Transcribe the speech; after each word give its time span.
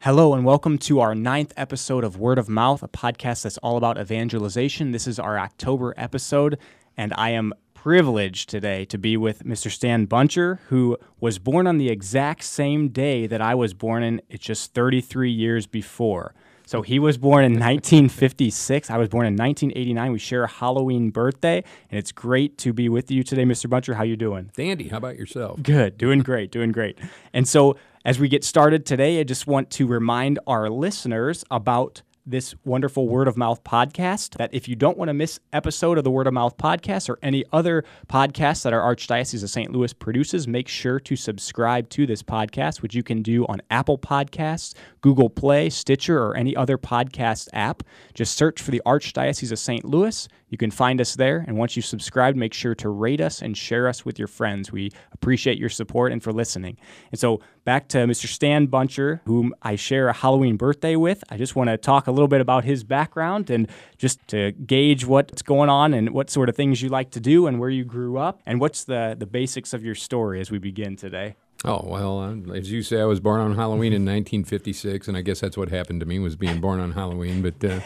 Hello, 0.00 0.34
and 0.34 0.44
welcome 0.44 0.78
to 0.78 1.00
our 1.00 1.14
ninth 1.14 1.52
episode 1.56 2.04
of 2.04 2.16
Word 2.18 2.38
of 2.38 2.48
Mouth, 2.48 2.82
a 2.82 2.88
podcast 2.88 3.42
that's 3.42 3.58
all 3.58 3.76
about 3.76 3.98
evangelization. 3.98 4.92
This 4.92 5.06
is 5.06 5.18
our 5.18 5.38
October 5.38 5.94
episode, 5.96 6.58
and 6.96 7.12
I 7.16 7.30
am 7.30 7.52
privileged 7.74 8.48
today 8.48 8.84
to 8.84 8.98
be 8.98 9.16
with 9.16 9.42
Mr. 9.44 9.70
Stan 9.70 10.06
Buncher, 10.06 10.60
who 10.68 10.96
was 11.18 11.38
born 11.38 11.66
on 11.66 11.78
the 11.78 11.88
exact 11.88 12.44
same 12.44 12.90
day 12.90 13.26
that 13.26 13.40
I 13.40 13.56
was 13.56 13.74
born 13.74 14.04
in. 14.04 14.20
It's 14.28 14.44
just 14.44 14.74
33 14.74 15.30
years 15.30 15.66
before. 15.66 16.34
So 16.66 16.82
he 16.82 16.98
was 16.98 17.16
born 17.16 17.44
in 17.44 17.52
1956. 17.52 18.90
I 18.90 18.98
was 18.98 19.08
born 19.08 19.24
in 19.24 19.34
1989. 19.34 20.12
We 20.12 20.18
share 20.18 20.44
a 20.44 20.48
Halloween 20.48 21.10
birthday, 21.10 21.64
and 21.90 21.98
it's 21.98 22.12
great 22.12 22.58
to 22.58 22.72
be 22.72 22.88
with 22.88 23.10
you 23.10 23.22
today, 23.22 23.44
Mr. 23.44 23.70
Buncher. 23.70 23.94
How 23.94 24.02
you 24.02 24.16
doing? 24.16 24.50
Dandy, 24.56 24.88
how 24.88 24.98
about 24.98 25.16
yourself? 25.16 25.62
Good, 25.62 25.96
doing 25.96 26.20
great, 26.20 26.50
doing 26.50 26.70
great. 26.72 26.98
And 27.32 27.46
so 27.48 27.76
as 28.06 28.20
we 28.20 28.28
get 28.28 28.44
started 28.44 28.86
today, 28.86 29.18
I 29.18 29.24
just 29.24 29.48
want 29.48 29.68
to 29.70 29.86
remind 29.88 30.38
our 30.46 30.70
listeners 30.70 31.44
about 31.50 32.02
this 32.24 32.54
wonderful 32.64 33.08
Word 33.08 33.26
of 33.26 33.36
Mouth 33.36 33.64
podcast. 33.64 34.36
That 34.38 34.54
if 34.54 34.68
you 34.68 34.76
don't 34.76 34.96
want 34.96 35.08
to 35.08 35.12
miss 35.12 35.40
episode 35.52 35.98
of 35.98 36.04
the 36.04 36.10
Word 36.12 36.28
of 36.28 36.34
Mouth 36.34 36.56
podcast 36.56 37.08
or 37.08 37.18
any 37.20 37.44
other 37.52 37.84
podcasts 38.08 38.62
that 38.62 38.72
our 38.72 38.94
Archdiocese 38.94 39.42
of 39.42 39.50
St. 39.50 39.72
Louis 39.72 39.92
produces, 39.92 40.46
make 40.46 40.68
sure 40.68 41.00
to 41.00 41.16
subscribe 41.16 41.88
to 41.90 42.06
this 42.06 42.22
podcast, 42.22 42.80
which 42.80 42.94
you 42.94 43.02
can 43.02 43.22
do 43.22 43.44
on 43.46 43.60
Apple 43.70 43.98
Podcasts, 43.98 44.74
Google 45.00 45.28
Play, 45.28 45.68
Stitcher, 45.68 46.22
or 46.22 46.36
any 46.36 46.54
other 46.54 46.78
podcast 46.78 47.48
app. 47.54 47.82
Just 48.14 48.36
search 48.36 48.62
for 48.62 48.70
the 48.70 48.82
Archdiocese 48.86 49.50
of 49.50 49.58
St. 49.58 49.84
Louis. 49.84 50.28
You 50.48 50.58
can 50.58 50.70
find 50.70 51.00
us 51.00 51.16
there. 51.16 51.44
And 51.46 51.56
once 51.56 51.74
you 51.74 51.82
subscribe, 51.82 52.36
make 52.36 52.54
sure 52.54 52.74
to 52.76 52.88
rate 52.88 53.20
us 53.20 53.42
and 53.42 53.56
share 53.56 53.88
us 53.88 54.04
with 54.04 54.18
your 54.18 54.28
friends. 54.28 54.70
We 54.70 54.90
appreciate 55.12 55.58
your 55.58 55.68
support 55.68 56.12
and 56.12 56.22
for 56.22 56.32
listening. 56.32 56.76
And 57.10 57.18
so 57.18 57.40
back 57.64 57.88
to 57.88 57.98
Mr. 57.98 58.26
Stan 58.26 58.68
Buncher, 58.68 59.20
whom 59.24 59.54
I 59.62 59.74
share 59.74 60.08
a 60.08 60.12
Halloween 60.12 60.56
birthday 60.56 60.94
with. 60.94 61.24
I 61.30 61.36
just 61.36 61.56
want 61.56 61.70
to 61.70 61.76
talk 61.76 62.06
a 62.06 62.12
little 62.12 62.28
bit 62.28 62.40
about 62.40 62.64
his 62.64 62.84
background 62.84 63.50
and 63.50 63.68
just 63.98 64.26
to 64.28 64.52
gauge 64.52 65.04
what's 65.04 65.42
going 65.42 65.68
on 65.68 65.94
and 65.94 66.10
what 66.10 66.30
sort 66.30 66.48
of 66.48 66.54
things 66.54 66.80
you 66.80 66.88
like 66.88 67.10
to 67.10 67.20
do 67.20 67.46
and 67.46 67.58
where 67.58 67.70
you 67.70 67.84
grew 67.84 68.18
up 68.18 68.40
and 68.46 68.60
what's 68.60 68.84
the, 68.84 69.16
the 69.18 69.26
basics 69.26 69.72
of 69.72 69.84
your 69.84 69.94
story 69.94 70.40
as 70.40 70.50
we 70.50 70.58
begin 70.58 70.96
today. 70.96 71.36
Oh 71.68 71.82
well, 71.84 72.20
uh, 72.20 72.52
as 72.54 72.70
you 72.70 72.80
say, 72.80 73.00
I 73.00 73.06
was 73.06 73.18
born 73.18 73.40
on 73.40 73.56
Halloween 73.56 73.92
in 73.92 74.02
1956, 74.02 75.08
and 75.08 75.16
I 75.16 75.20
guess 75.20 75.40
that's 75.40 75.56
what 75.56 75.68
happened 75.68 75.98
to 75.98 76.06
me 76.06 76.20
was 76.20 76.36
being 76.36 76.60
born 76.60 76.78
on 76.78 76.92
Halloween. 76.92 77.42
But 77.42 77.64
uh, 77.68 77.80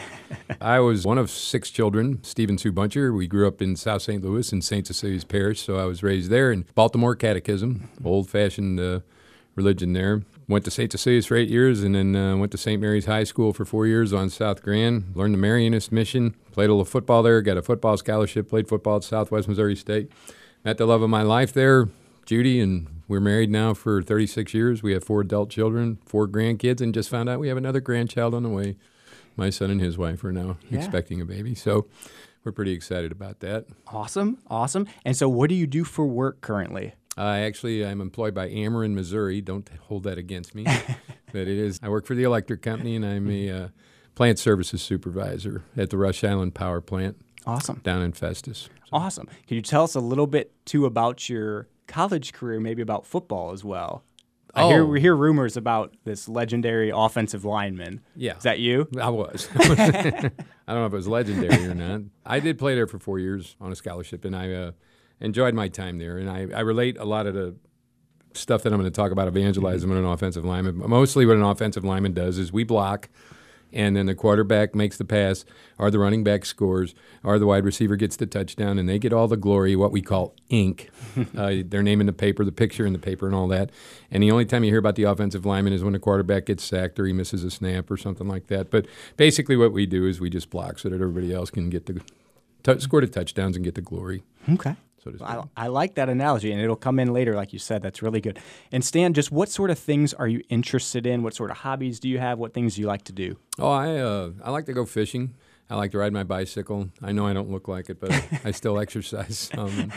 I 0.61 0.79
was 0.79 1.03
one 1.03 1.17
of 1.17 1.31
six 1.31 1.71
children. 1.71 2.23
Stephen 2.23 2.59
Sue 2.59 2.71
Buncher. 2.71 3.11
We 3.15 3.25
grew 3.25 3.47
up 3.47 3.59
in 3.59 3.75
South 3.75 4.03
St. 4.03 4.23
Louis 4.23 4.53
in 4.53 4.61
St. 4.61 4.85
Cecilia's 4.85 5.23
Parish, 5.23 5.61
so 5.61 5.77
I 5.77 5.85
was 5.85 6.03
raised 6.03 6.29
there 6.29 6.51
in 6.51 6.67
Baltimore 6.75 7.15
Catechism, 7.15 7.89
old-fashioned 8.05 8.79
uh, 8.79 8.99
religion 9.55 9.93
there. 9.93 10.21
Went 10.47 10.63
to 10.65 10.71
St. 10.71 10.91
Cecilia's 10.91 11.25
for 11.25 11.35
eight 11.35 11.49
years, 11.49 11.81
and 11.81 11.95
then 11.95 12.15
uh, 12.15 12.37
went 12.37 12.51
to 12.51 12.59
St. 12.59 12.79
Mary's 12.79 13.05
High 13.07 13.23
School 13.23 13.51
for 13.51 13.65
four 13.65 13.87
years 13.87 14.13
on 14.13 14.29
South 14.29 14.61
Grand. 14.61 15.11
Learned 15.15 15.33
the 15.33 15.39
Marianist 15.39 15.91
mission. 15.91 16.35
Played 16.51 16.69
a 16.69 16.73
little 16.73 16.85
football 16.85 17.23
there. 17.23 17.41
Got 17.41 17.57
a 17.57 17.63
football 17.63 17.97
scholarship. 17.97 18.47
Played 18.47 18.67
football 18.67 18.97
at 18.97 19.03
Southwest 19.03 19.47
Missouri 19.47 19.75
State. 19.75 20.11
Met 20.63 20.77
the 20.77 20.85
love 20.85 21.01
of 21.01 21.09
my 21.09 21.23
life 21.23 21.51
there, 21.51 21.89
Judy, 22.27 22.59
and 22.59 23.00
we're 23.11 23.19
married 23.19 23.49
now 23.51 23.73
for 23.73 24.01
36 24.01 24.53
years. 24.53 24.81
We 24.81 24.93
have 24.93 25.03
four 25.03 25.19
adult 25.21 25.49
children, 25.49 25.99
four 26.05 26.27
grandkids, 26.27 26.79
and 26.79 26.93
just 26.93 27.09
found 27.09 27.27
out 27.27 27.39
we 27.41 27.49
have 27.49 27.57
another 27.57 27.81
grandchild 27.81 28.33
on 28.33 28.43
the 28.43 28.49
way. 28.49 28.77
My 29.35 29.49
son 29.49 29.69
and 29.69 29.81
his 29.81 29.97
wife 29.97 30.23
are 30.23 30.31
now 30.31 30.57
Yeah. 30.69 30.77
expecting 30.79 31.19
a 31.19 31.25
baby. 31.25 31.53
So 31.53 31.87
we're 32.45 32.53
pretty 32.53 32.71
excited 32.71 33.11
about 33.11 33.41
that. 33.41 33.65
Awesome, 33.87 34.37
awesome. 34.47 34.87
And 35.03 35.15
so, 35.17 35.27
what 35.27 35.49
do 35.49 35.55
you 35.55 35.67
do 35.67 35.83
for 35.83 36.05
work 36.07 36.39
currently? 36.41 36.93
I 37.17 37.39
actually 37.39 37.85
I'm 37.85 37.99
employed 37.99 38.33
by 38.33 38.49
Ameren, 38.49 38.93
Missouri. 38.93 39.41
Don't 39.41 39.69
hold 39.87 40.03
that 40.03 40.17
against 40.17 40.55
me, 40.55 40.63
but 41.33 41.41
it 41.41 41.47
is. 41.49 41.79
I 41.83 41.89
work 41.89 42.05
for 42.05 42.15
the 42.15 42.23
electric 42.23 42.61
company, 42.61 42.95
and 42.95 43.05
I'm 43.05 43.29
a 43.29 43.49
uh, 43.51 43.67
plant 44.15 44.39
services 44.39 44.81
supervisor 44.81 45.63
at 45.75 45.89
the 45.89 45.97
Rush 45.97 46.23
Island 46.23 46.55
Power 46.55 46.79
Plant 46.79 47.17
Awesome. 47.45 47.81
down 47.83 48.01
in 48.01 48.13
Festus. 48.13 48.69
Awesome. 48.93 49.27
Can 49.47 49.55
you 49.55 49.61
tell 49.61 49.83
us 49.83 49.95
a 49.95 49.99
little 49.99 50.27
bit 50.27 50.53
too 50.65 50.85
about 50.85 51.27
your 51.29 51.67
college 51.91 52.33
career, 52.33 52.59
maybe 52.59 52.81
about 52.81 53.05
football 53.05 53.51
as 53.51 53.63
well? 53.63 54.03
I 54.53 54.67
hear 54.67 54.81
Oh. 54.83 54.85
we 54.85 54.99
hear 54.99 55.15
rumors 55.15 55.55
about 55.55 55.93
this 56.03 56.27
legendary 56.27 56.91
offensive 56.93 57.45
lineman. 57.45 58.01
Yeah. 58.15 58.35
Is 58.37 58.43
that 58.43 58.59
you? 58.59 58.87
I 58.99 59.09
was. 59.09 59.47
I 59.55 60.31
don't 60.67 60.81
know 60.81 60.85
if 60.85 60.93
it 60.93 60.95
was 60.95 61.07
legendary 61.07 61.65
or 61.67 61.73
not. 61.75 62.01
I 62.25 62.39
did 62.39 62.57
play 62.59 62.75
there 62.75 62.87
for 62.87 62.99
four 62.99 63.17
years 63.19 63.55
on 63.61 63.71
a 63.71 63.75
scholarship, 63.75 64.25
and 64.25 64.35
I 64.35 64.51
uh, 64.53 64.71
enjoyed 65.21 65.53
my 65.53 65.67
time 65.69 65.99
there. 65.99 66.17
And 66.17 66.29
I, 66.29 66.47
I 66.55 66.61
relate 66.61 66.97
a 66.97 67.05
lot 67.05 67.27
of 67.27 67.33
the 67.33 67.55
stuff 68.33 68.63
that 68.63 68.73
I'm 68.73 68.79
going 68.79 68.91
to 68.91 68.95
talk 68.95 69.11
about 69.11 69.27
evangelizing 69.27 69.89
with 69.89 69.97
an 69.99 70.05
offensive 70.05 70.43
lineman. 70.45 70.79
But 70.79 70.89
Mostly, 70.89 71.25
what 71.25 71.35
an 71.37 71.43
offensive 71.43 71.83
lineman 71.85 72.13
does 72.13 72.37
is 72.37 72.51
we 72.51 72.63
block, 72.65 73.09
and 73.73 73.95
then 73.95 74.05
the 74.05 74.15
quarterback 74.15 74.75
makes 74.75 74.97
the 74.97 75.05
pass, 75.05 75.45
or 75.77 75.89
the 75.91 75.99
running 75.99 76.23
back 76.23 76.45
scores, 76.45 76.93
or 77.23 77.39
the 77.39 77.45
wide 77.45 77.65
receiver 77.65 77.95
gets 77.95 78.15
the 78.15 78.25
touchdown, 78.25 78.77
and 78.77 78.87
they 78.87 78.99
get 78.99 79.13
all 79.13 79.27
the 79.27 79.37
glory, 79.37 79.75
what 79.75 79.91
we 79.91 80.01
call 80.01 80.35
ink, 80.49 80.89
uh, 81.37 81.55
their 81.65 81.83
name 81.83 81.99
in 81.99 82.07
the 82.07 82.13
paper, 82.13 82.43
the 82.43 82.51
picture 82.51 82.85
in 82.85 82.93
the 82.93 82.99
paper, 82.99 83.25
and 83.25 83.35
all 83.35 83.47
that. 83.47 83.71
And 84.09 84.21
the 84.21 84.31
only 84.31 84.45
time 84.45 84.63
you 84.63 84.71
hear 84.71 84.79
about 84.79 84.95
the 84.95 85.03
offensive 85.03 85.45
lineman 85.45 85.73
is 85.73 85.83
when 85.83 85.93
the 85.93 85.99
quarterback 85.99 86.45
gets 86.45 86.63
sacked 86.63 86.99
or 86.99 87.05
he 87.05 87.13
misses 87.13 87.43
a 87.43 87.51
snap 87.51 87.89
or 87.89 87.97
something 87.97 88.27
like 88.27 88.47
that. 88.47 88.69
But 88.69 88.85
basically, 89.17 89.55
what 89.57 89.71
we 89.71 89.85
do 89.85 90.05
is 90.05 90.19
we 90.19 90.29
just 90.29 90.49
block 90.49 90.79
so 90.79 90.89
that 90.89 90.95
everybody 90.95 91.33
else 91.33 91.49
can 91.49 91.69
get 91.69 91.85
the 91.85 92.01
t- 92.63 92.79
score 92.79 93.01
the 93.01 93.07
touchdowns 93.07 93.55
and 93.55 93.65
get 93.65 93.75
the 93.75 93.81
glory. 93.81 94.23
Okay. 94.49 94.75
So 95.03 95.11
to 95.11 95.17
speak. 95.17 95.27
I, 95.29 95.43
I 95.57 95.67
like 95.67 95.95
that 95.95 96.09
analogy, 96.09 96.51
and 96.51 96.61
it'll 96.61 96.75
come 96.75 96.99
in 96.99 97.11
later, 97.11 97.33
like 97.33 97.53
you 97.53 97.59
said. 97.59 97.81
That's 97.81 98.03
really 98.03 98.21
good. 98.21 98.39
And 98.71 98.85
Stan, 98.85 99.13
just 99.13 99.31
what 99.31 99.49
sort 99.49 99.71
of 99.71 99.79
things 99.79 100.13
are 100.13 100.27
you 100.27 100.43
interested 100.49 101.07
in? 101.07 101.23
What 101.23 101.33
sort 101.33 101.49
of 101.49 101.57
hobbies 101.57 101.99
do 101.99 102.07
you 102.07 102.19
have? 102.19 102.37
What 102.37 102.53
things 102.53 102.75
do 102.75 102.81
you 102.81 102.87
like 102.87 103.03
to 103.05 103.11
do? 103.11 103.37
Oh, 103.57 103.71
I 103.71 103.97
uh, 103.97 104.31
I 104.43 104.51
like 104.51 104.65
to 104.67 104.73
go 104.73 104.85
fishing. 104.85 105.33
I 105.69 105.75
like 105.75 105.91
to 105.91 105.97
ride 105.97 106.13
my 106.13 106.23
bicycle. 106.23 106.89
I 107.01 107.13
know 107.13 107.25
I 107.25 107.33
don't 107.33 107.49
look 107.49 107.67
like 107.67 107.89
it, 107.89 107.99
but 107.99 108.11
I 108.43 108.51
still 108.51 108.77
exercise 108.85 109.49
some 109.53 109.91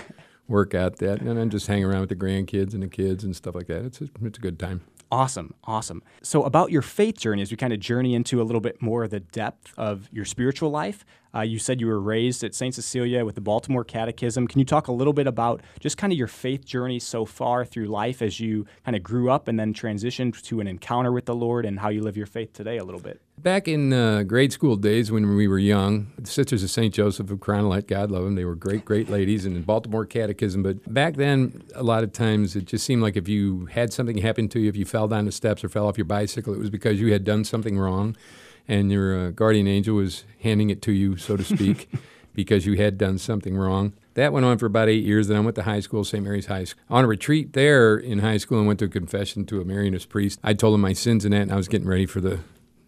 work 0.49 0.75
out 0.75 0.97
that, 0.99 1.21
and 1.21 1.37
then 1.37 1.51
just 1.51 1.67
hang 1.67 1.85
around 1.85 2.01
with 2.01 2.11
the 2.11 2.17
grandkids 2.17 2.75
and 2.75 2.83
the 2.83 2.89
kids 2.89 3.25
and 3.25 3.35
stuff 3.35 3.55
like 3.55 3.67
that. 3.67 3.85
It's 3.85 4.01
a, 4.01 4.09
it's 4.23 4.39
a 4.39 4.41
good 4.41 4.59
time. 4.59 4.83
Awesome, 5.15 5.55
awesome. 5.63 6.03
So, 6.23 6.43
about 6.43 6.73
your 6.73 6.83
faith 6.83 7.21
journey, 7.21 7.41
as 7.41 7.53
we 7.53 7.57
kind 7.57 7.73
of 7.73 7.79
journey 7.79 8.17
into 8.17 8.43
a 8.43 8.45
little 8.45 8.61
bit 8.61 8.83
more 8.83 9.05
of 9.05 9.11
the 9.11 9.21
depth 9.21 9.73
of 9.77 10.09
your 10.11 10.25
spiritual 10.25 10.71
life, 10.71 11.05
uh, 11.33 11.43
you 11.43 11.61
said 11.61 11.81
you 11.81 11.87
were 11.87 12.01
raised 12.01 12.43
at 12.43 12.53
St. 12.53 12.75
Cecilia 12.75 13.25
with 13.25 13.37
the 13.37 13.41
Baltimore 13.41 13.85
Catechism. 13.85 14.49
Can 14.49 14.59
you 14.59 14.65
talk 14.65 14.89
a 14.89 14.93
little 14.93 15.13
bit 15.13 15.29
about 15.29 15.61
just 15.79 15.97
kind 15.97 16.13
of 16.13 16.19
your 16.19 16.27
faith 16.27 16.65
journey 16.65 16.99
so 16.99 17.25
far 17.25 17.65
through 17.65 17.87
life 17.87 18.23
as 18.23 18.41
you 18.41 18.67
kind 18.85 18.97
of 18.97 19.05
grew 19.05 19.31
up 19.31 19.47
and 19.47 19.57
then 19.57 19.73
transitioned 19.73 20.43
to 20.43 20.59
an 20.59 20.67
encounter 20.67 21.13
with 21.13 21.27
the 21.27 21.35
Lord 21.37 21.65
and 21.65 21.79
how 21.79 21.91
you 21.91 22.03
live 22.03 22.17
your 22.17 22.27
faith 22.27 22.53
today 22.53 22.79
a 22.79 22.85
little 22.85 23.01
bit? 23.01 23.23
Back 23.39 23.69
in 23.69 23.93
uh, 23.93 24.23
grade 24.23 24.53
school 24.53 24.77
days 24.77 25.13
when 25.13 25.37
we 25.37 25.49
were 25.49 25.59
young, 25.59 26.13
the 26.17 26.27
Sisters 26.27 26.63
of 26.63 26.71
St. 26.71 26.95
Joseph 26.95 27.31
of 27.31 27.41
Carondelet, 27.41 27.87
God 27.87 28.11
love 28.11 28.25
them, 28.25 28.37
they 28.37 28.45
were 28.47 28.55
great, 28.55 28.87
great 28.87 29.11
ladies 29.11 29.45
in 29.45 29.53
the 29.53 29.61
Baltimore 29.61 30.07
Catechism. 30.07 30.63
But 30.63 30.93
back 30.93 31.17
then, 31.17 31.63
a 31.75 31.83
lot 31.83 32.05
of 32.05 32.13
times 32.13 32.57
it 32.57 32.65
just 32.65 32.87
seemed 32.87 33.03
like 33.03 33.17
if 33.17 33.29
you 33.29 33.67
had 33.67 33.93
something 33.93 34.17
happen 34.17 34.49
to 34.49 34.61
you, 34.61 34.69
if 34.71 34.77
you 34.77 34.87
fell 34.87 35.09
down 35.09 35.27
the 35.27 35.33
steps 35.33 35.63
or 35.63 35.69
fell 35.69 35.87
off 35.87 35.99
your 35.99 36.07
bicycle, 36.07 36.55
it 36.55 36.59
was 36.59 36.71
because 36.71 36.99
you 37.01 37.13
had 37.13 37.23
done 37.23 37.45
something 37.45 37.79
wrong 37.79 38.17
and 38.67 38.91
your 38.91 39.27
uh, 39.27 39.31
guardian 39.31 39.67
angel 39.67 39.97
was 39.97 40.25
handing 40.41 40.71
it 40.71 40.81
to 40.83 40.93
you, 40.93 41.17
so 41.17 41.37
to 41.37 41.45
speak, 41.45 41.91
because 42.35 42.65
you 42.65 42.75
had 42.75 42.97
done 42.97 43.19
something 43.19 43.57
wrong. 43.57 43.93
That 44.15 44.33
went 44.33 44.47
on 44.47 44.59
for 44.59 44.67
about 44.67 44.89
eight 44.89 45.05
years. 45.05 45.29
Then 45.29 45.37
I 45.37 45.41
went 45.41 45.57
to 45.57 45.63
high 45.65 45.81
school, 45.81 46.05
St. 46.05 46.23
Mary's 46.23 46.47
High 46.47 46.65
School. 46.65 46.83
On 46.89 47.05
a 47.05 47.09
retreat 47.09 47.53
there 47.53 47.97
in 47.97 48.21
high 48.21 48.39
school, 48.39 48.59
and 48.59 48.67
went 48.67 48.79
to 48.79 48.87
a 48.87 48.89
confession 48.89 49.45
to 49.47 49.61
a 49.61 49.65
Marianist 49.65 50.09
priest. 50.09 50.39
I 50.43 50.55
told 50.55 50.75
him 50.75 50.81
my 50.81 50.93
sins 50.93 51.25
and 51.25 51.35
that, 51.35 51.43
and 51.43 51.53
I 51.53 51.57
was 51.57 51.69
getting 51.69 51.89
ready 51.89 52.07
for 52.07 52.21
the 52.21 52.41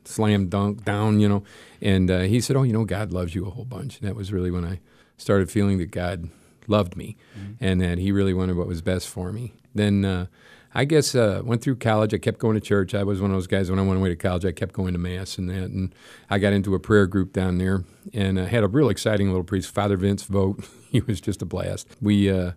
slam 0.07 0.49
dunk 0.49 0.85
down, 0.85 1.21
you 1.21 1.29
know. 1.29 1.43
And 1.81 2.11
uh, 2.11 2.21
he 2.21 2.41
said, 2.41 2.57
"Oh, 2.57 2.63
you 2.63 2.73
know, 2.73 2.85
God 2.85 3.13
loves 3.13 3.35
you 3.35 3.47
a 3.47 3.51
whole 3.51 3.65
bunch." 3.65 3.99
And 3.99 4.09
that 4.09 4.17
was 4.17 4.33
really 4.33 4.51
when 4.51 4.65
I 4.65 4.81
started 5.17 5.51
feeling 5.51 5.79
that 5.79 5.91
God 5.91 6.29
loved 6.67 6.97
me, 6.97 7.17
and 7.61 7.81
that 7.81 7.99
He 7.99 8.13
really 8.13 8.35
wanted 8.35 8.57
what 8.57 8.67
was 8.67 8.83
best 8.83 9.09
for 9.09 9.33
me. 9.33 9.55
Then 9.75 10.05
uh, 10.05 10.27
I 10.75 10.85
guess 10.85 11.15
uh, 11.15 11.43
went 11.45 11.63
through 11.63 11.77
college. 11.77 12.13
I 12.13 12.19
kept 12.19 12.39
going 12.39 12.55
to 12.55 12.61
church. 12.61 12.95
I 12.95 13.03
was 13.03 13.21
one 13.21 13.31
of 13.31 13.37
those 13.37 13.47
guys 13.47 13.71
when 13.71 13.79
I 13.79 13.83
went 13.83 13.99
away 13.99 14.11
to 14.11 14.17
college. 14.17 14.45
I 14.45 14.53
kept 14.53 14.75
going 14.75 14.93
to 14.93 14.99
mass 14.99 15.39
and 15.39 15.49
that, 15.49 15.71
and 15.71 15.95
I 16.29 16.39
got 16.39 16.53
into 16.53 16.75
a 16.75 16.81
prayer 16.81 17.07
group 17.07 17.33
down 17.33 17.59
there, 17.59 17.85
and 18.13 18.39
uh, 18.39 18.45
had 18.47 18.65
a 18.65 18.69
real 18.69 18.89
exciting 18.89 19.29
little 19.29 19.45
priest, 19.45 19.73
Father 19.73 19.97
Vince 19.97 20.23
Vogt. 20.25 20.69
he 20.91 21.01
was 21.01 21.21
just 21.21 21.43
a 21.43 21.47
blast. 21.47 21.89
We 22.01 22.31
uh, 22.31 22.53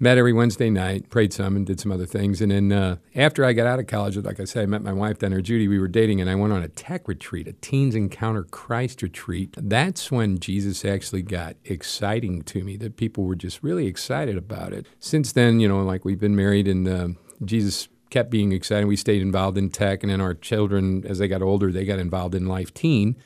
met 0.00 0.18
every 0.18 0.32
Wednesday 0.32 0.70
night, 0.70 1.10
prayed 1.10 1.32
some, 1.32 1.56
and 1.56 1.66
did 1.66 1.80
some 1.80 1.90
other 1.90 2.06
things. 2.06 2.40
And 2.40 2.52
then 2.52 2.72
uh, 2.72 2.96
after 3.14 3.44
I 3.44 3.52
got 3.52 3.66
out 3.66 3.78
of 3.78 3.86
college, 3.86 4.16
like 4.16 4.40
I 4.40 4.44
said, 4.44 4.62
I 4.62 4.66
met 4.66 4.82
my 4.82 4.92
wife 4.92 5.18
down 5.18 5.30
there, 5.30 5.40
Judy. 5.40 5.68
We 5.68 5.78
were 5.78 5.88
dating, 5.88 6.20
and 6.20 6.30
I 6.30 6.34
went 6.34 6.52
on 6.52 6.62
a 6.62 6.68
TEC 6.68 7.08
retreat, 7.08 7.48
a 7.48 7.52
Teens 7.54 7.94
Encounter 7.94 8.44
Christ 8.44 9.02
retreat. 9.02 9.54
That's 9.58 10.10
when 10.10 10.38
Jesus 10.38 10.84
actually 10.84 11.22
got 11.22 11.56
exciting 11.64 12.42
to 12.42 12.62
me. 12.62 12.76
That 12.76 12.96
people 12.96 13.24
were 13.24 13.36
just 13.36 13.62
really 13.62 13.86
excited 13.86 14.36
about 14.36 14.72
it. 14.72 14.86
Since 15.00 15.32
then, 15.32 15.60
you 15.60 15.68
know, 15.68 15.82
like 15.82 16.04
we've 16.04 16.20
been 16.20 16.36
married, 16.36 16.68
and 16.68 16.88
uh, 16.88 17.08
Jesus 17.44 17.88
kept 18.10 18.30
being 18.30 18.52
exciting. 18.52 18.88
We 18.88 18.96
stayed 18.96 19.22
involved 19.22 19.58
in 19.58 19.70
TEC, 19.70 20.02
and 20.02 20.10
then 20.10 20.20
our 20.20 20.34
children, 20.34 21.04
as 21.06 21.18
they 21.18 21.28
got 21.28 21.42
older, 21.42 21.72
they 21.72 21.84
got 21.84 21.98
involved 21.98 22.34
in 22.34 22.46
Life 22.46 22.72
Teen. 22.72 23.16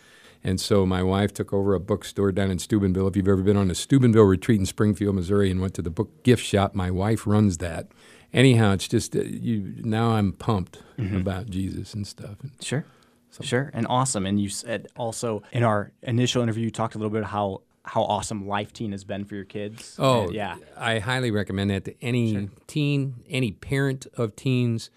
And 0.45 0.61
so 0.61 0.85
my 0.85 1.03
wife 1.03 1.33
took 1.33 1.53
over 1.53 1.75
a 1.75 1.81
bookstore 1.81 2.33
down 2.33 2.51
in 2.51 2.59
Steubenville. 2.59 3.07
If 3.07 3.17
you've 3.17 3.29
ever 3.29 3.43
been 3.43 3.57
on 3.57 3.71
a 3.71 3.75
Steubenville 3.75 4.25
retreat 4.25 4.59
in 4.59 4.67
Springfield, 4.67 5.15
Missouri, 5.15 5.51
and 5.51 5.61
went 5.61 5.75
to 5.75 5.83
the 5.83 5.91
book 5.91 6.23
gift 6.25 6.45
shop, 6.45 6.75
my 6.75 6.91
wife 6.91 7.27
runs 7.27 7.59
that. 7.59 7.89
anyhow, 8.33 8.73
it's 8.73 8.89
just 8.89 9.15
uh, 9.15 9.21
you. 9.21 9.75
Now 9.79 10.13
I'm 10.13 10.33
pumped 10.33 10.83
Mm-hmm. 10.99 11.17
about 11.17 11.47
Jesus 11.51 11.95
and 11.95 12.07
stuff. 12.07 12.37
Sure. 12.61 12.85
Sure. 13.41 13.71
And 13.75 13.87
awesome. 13.89 14.27
And 14.27 14.39
you 14.41 14.49
said 14.51 14.89
also 14.97 15.43
in 15.53 15.63
our 15.65 15.91
initial 16.03 16.43
interview, 16.43 16.65
you 16.65 16.71
talked 16.71 16.95
a 16.95 16.99
little 16.99 17.11
bit 17.11 17.25
how 17.25 17.63
how 17.85 18.03
awesome 18.03 18.47
Life 18.47 18.73
Teen 18.73 18.93
has 18.93 19.03
been 19.05 19.25
for 19.25 19.35
your 19.35 19.45
kids. 19.47 19.97
Oh, 19.99 20.25
And 20.27 20.35
yeah. 20.35 20.57
I 20.77 20.99
highly 21.01 21.31
recommend 21.33 21.71
that 21.71 21.85
to 21.87 21.95
any 22.03 22.49
teen, 22.69 23.17
any 23.29 23.51
parent 23.53 24.07
of 24.17 24.37
teens. 24.37 24.91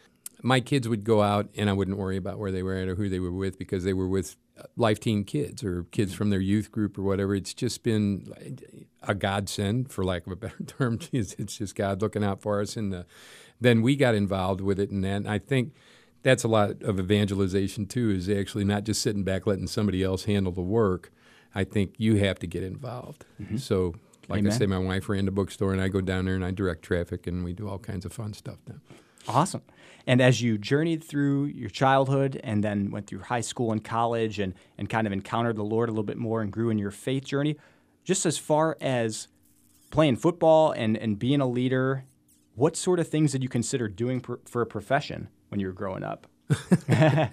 My 0.44 0.60
kids 0.60 0.88
would 0.88 1.04
go 1.04 1.24
out, 1.24 1.50
and 1.58 1.68
I 1.70 1.74
wouldn't 1.74 1.98
worry 1.98 2.18
about 2.18 2.38
where 2.38 2.52
they 2.52 2.62
were 2.62 2.76
at 2.76 2.88
or 2.88 2.94
who 2.96 3.10
they 3.10 3.20
were 3.20 3.32
with 3.32 3.58
because 3.58 3.84
they 3.86 3.94
were 3.94 4.08
with 4.08 4.36
Life 4.78 5.00
Teen 5.00 5.24
kids 5.24 5.64
or 5.64 5.84
kids 5.92 6.12
mm-hmm. 6.12 6.18
from 6.18 6.30
their 6.30 6.40
youth 6.40 6.72
group 6.72 6.98
or 6.98 7.02
whatever. 7.02 7.36
It's 7.36 7.54
just 7.54 7.84
been 7.84 8.32
uh, 8.38 9.12
a 9.12 9.16
godsend, 9.16 9.92
for 9.92 10.04
lack 10.04 10.26
of 10.26 10.32
a 10.32 10.36
better 10.36 10.64
term. 10.68 11.00
It's, 11.12 11.36
just 11.36 11.76
God 11.76 12.02
looking 12.02 12.24
out 12.24 12.42
for 12.42 12.62
us, 12.62 12.76
and 12.76 12.94
uh, 12.94 13.04
then 13.60 13.82
we 13.82 13.96
got 13.96 14.16
involved 14.16 14.62
with 14.62 14.80
it, 14.80 14.90
and 14.92 15.04
then 15.04 15.28
I 15.28 15.40
think 15.40 15.74
that's 16.24 16.44
a 16.44 16.48
lot 16.48 16.82
of 16.82 17.00
evangelization 17.00 17.86
too. 17.86 18.10
Is 18.12 18.30
actually 18.30 18.66
not 18.66 18.84
just 18.84 19.02
sitting 19.02 19.24
back 19.24 19.46
letting 19.46 19.68
somebody 19.68 20.04
else 20.04 20.26
handle 20.26 20.52
the 20.52 20.62
work. 20.62 21.12
I 21.54 21.64
think 21.64 21.96
you 21.98 22.16
have 22.18 22.40
to 22.40 22.48
get 22.48 22.64
involved. 22.64 23.26
Mm-hmm. 23.42 23.58
So, 23.58 23.96
like 24.28 24.40
Amen. 24.40 24.52
I 24.52 24.56
say, 24.56 24.66
my 24.66 24.78
wife 24.78 25.08
ran 25.08 25.26
the 25.26 25.32
bookstore, 25.32 25.72
and 25.72 25.82
I 25.82 25.88
go 25.88 26.02
down 26.02 26.26
there 26.26 26.36
and 26.36 26.44
I 26.44 26.52
direct 26.52 26.84
traffic, 26.84 27.28
and 27.28 27.44
we 27.44 27.54
do 27.54 27.70
all 27.70 27.80
kinds 27.80 28.06
of 28.06 28.12
fun 28.12 28.34
stuff 28.34 28.58
now. 28.68 28.76
Awesome. 29.28 29.62
And 30.08 30.22
as 30.22 30.42
you 30.42 30.58
journeyed 30.58 31.04
through 31.04 31.46
your 31.46 31.70
childhood 31.70 32.40
and 32.44 32.64
then 32.64 32.92
went 32.92 33.08
through 33.08 33.22
high 33.22 33.42
school 33.42 33.72
and 33.72 33.84
college 33.84 34.40
and, 34.40 34.54
and 34.78 34.90
kind 34.90 35.08
of 35.08 35.14
encountered 35.14 35.56
the 35.56 35.64
Lord 35.64 35.90
a 35.90 35.92
little 35.92 36.04
bit 36.04 36.18
more 36.18 36.42
and 36.42 36.52
grew 36.52 36.70
in 36.70 36.78
your 36.78 36.92
faith 36.92 37.26
journey, 37.26 37.58
just 38.04 38.26
as 38.26 38.38
far 38.38 38.78
as 38.80 39.28
playing 39.90 40.18
football 40.18 40.72
and, 40.72 40.96
and 40.98 41.18
being 41.18 41.42
a 41.42 41.48
leader, 41.48 42.06
what 42.54 42.78
sort 42.78 43.00
of 43.00 43.08
things 43.08 43.32
did 43.32 43.44
you 43.44 43.50
consider 43.50 43.88
doing 43.88 44.22
for 44.46 44.62
a 44.62 44.66
profession 44.66 45.30
when 45.50 45.60
you 45.60 45.68
were 45.68 45.74
growing 45.74 46.04
up? 46.04 46.28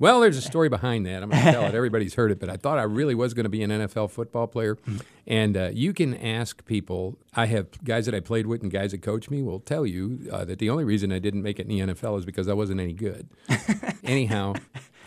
Well, 0.00 0.20
there's 0.20 0.38
a 0.38 0.42
story 0.42 0.70
behind 0.70 1.04
that. 1.04 1.22
I'm 1.22 1.28
going 1.28 1.44
to 1.44 1.52
tell 1.52 1.64
it. 1.64 1.74
Everybody's 1.74 2.14
heard 2.14 2.30
it, 2.30 2.40
but 2.40 2.48
I 2.48 2.56
thought 2.56 2.78
I 2.78 2.84
really 2.84 3.14
was 3.14 3.34
going 3.34 3.44
to 3.44 3.50
be 3.50 3.62
an 3.62 3.68
NFL 3.70 4.10
football 4.10 4.46
player. 4.46 4.78
And 5.26 5.54
uh, 5.58 5.70
you 5.74 5.92
can 5.92 6.16
ask 6.16 6.64
people. 6.64 7.18
I 7.34 7.44
have 7.46 7.66
guys 7.84 8.06
that 8.06 8.14
I 8.14 8.20
played 8.20 8.46
with 8.46 8.62
and 8.62 8.72
guys 8.72 8.92
that 8.92 9.02
coach 9.02 9.28
me 9.28 9.42
will 9.42 9.60
tell 9.60 9.84
you 9.84 10.26
uh, 10.32 10.46
that 10.46 10.58
the 10.58 10.70
only 10.70 10.84
reason 10.84 11.12
I 11.12 11.18
didn't 11.18 11.42
make 11.42 11.58
it 11.60 11.68
in 11.68 11.86
the 11.86 11.94
NFL 11.94 12.18
is 12.18 12.24
because 12.24 12.48
I 12.48 12.54
wasn't 12.54 12.80
any 12.80 12.94
good. 12.94 13.28
Anyhow, 14.02 14.54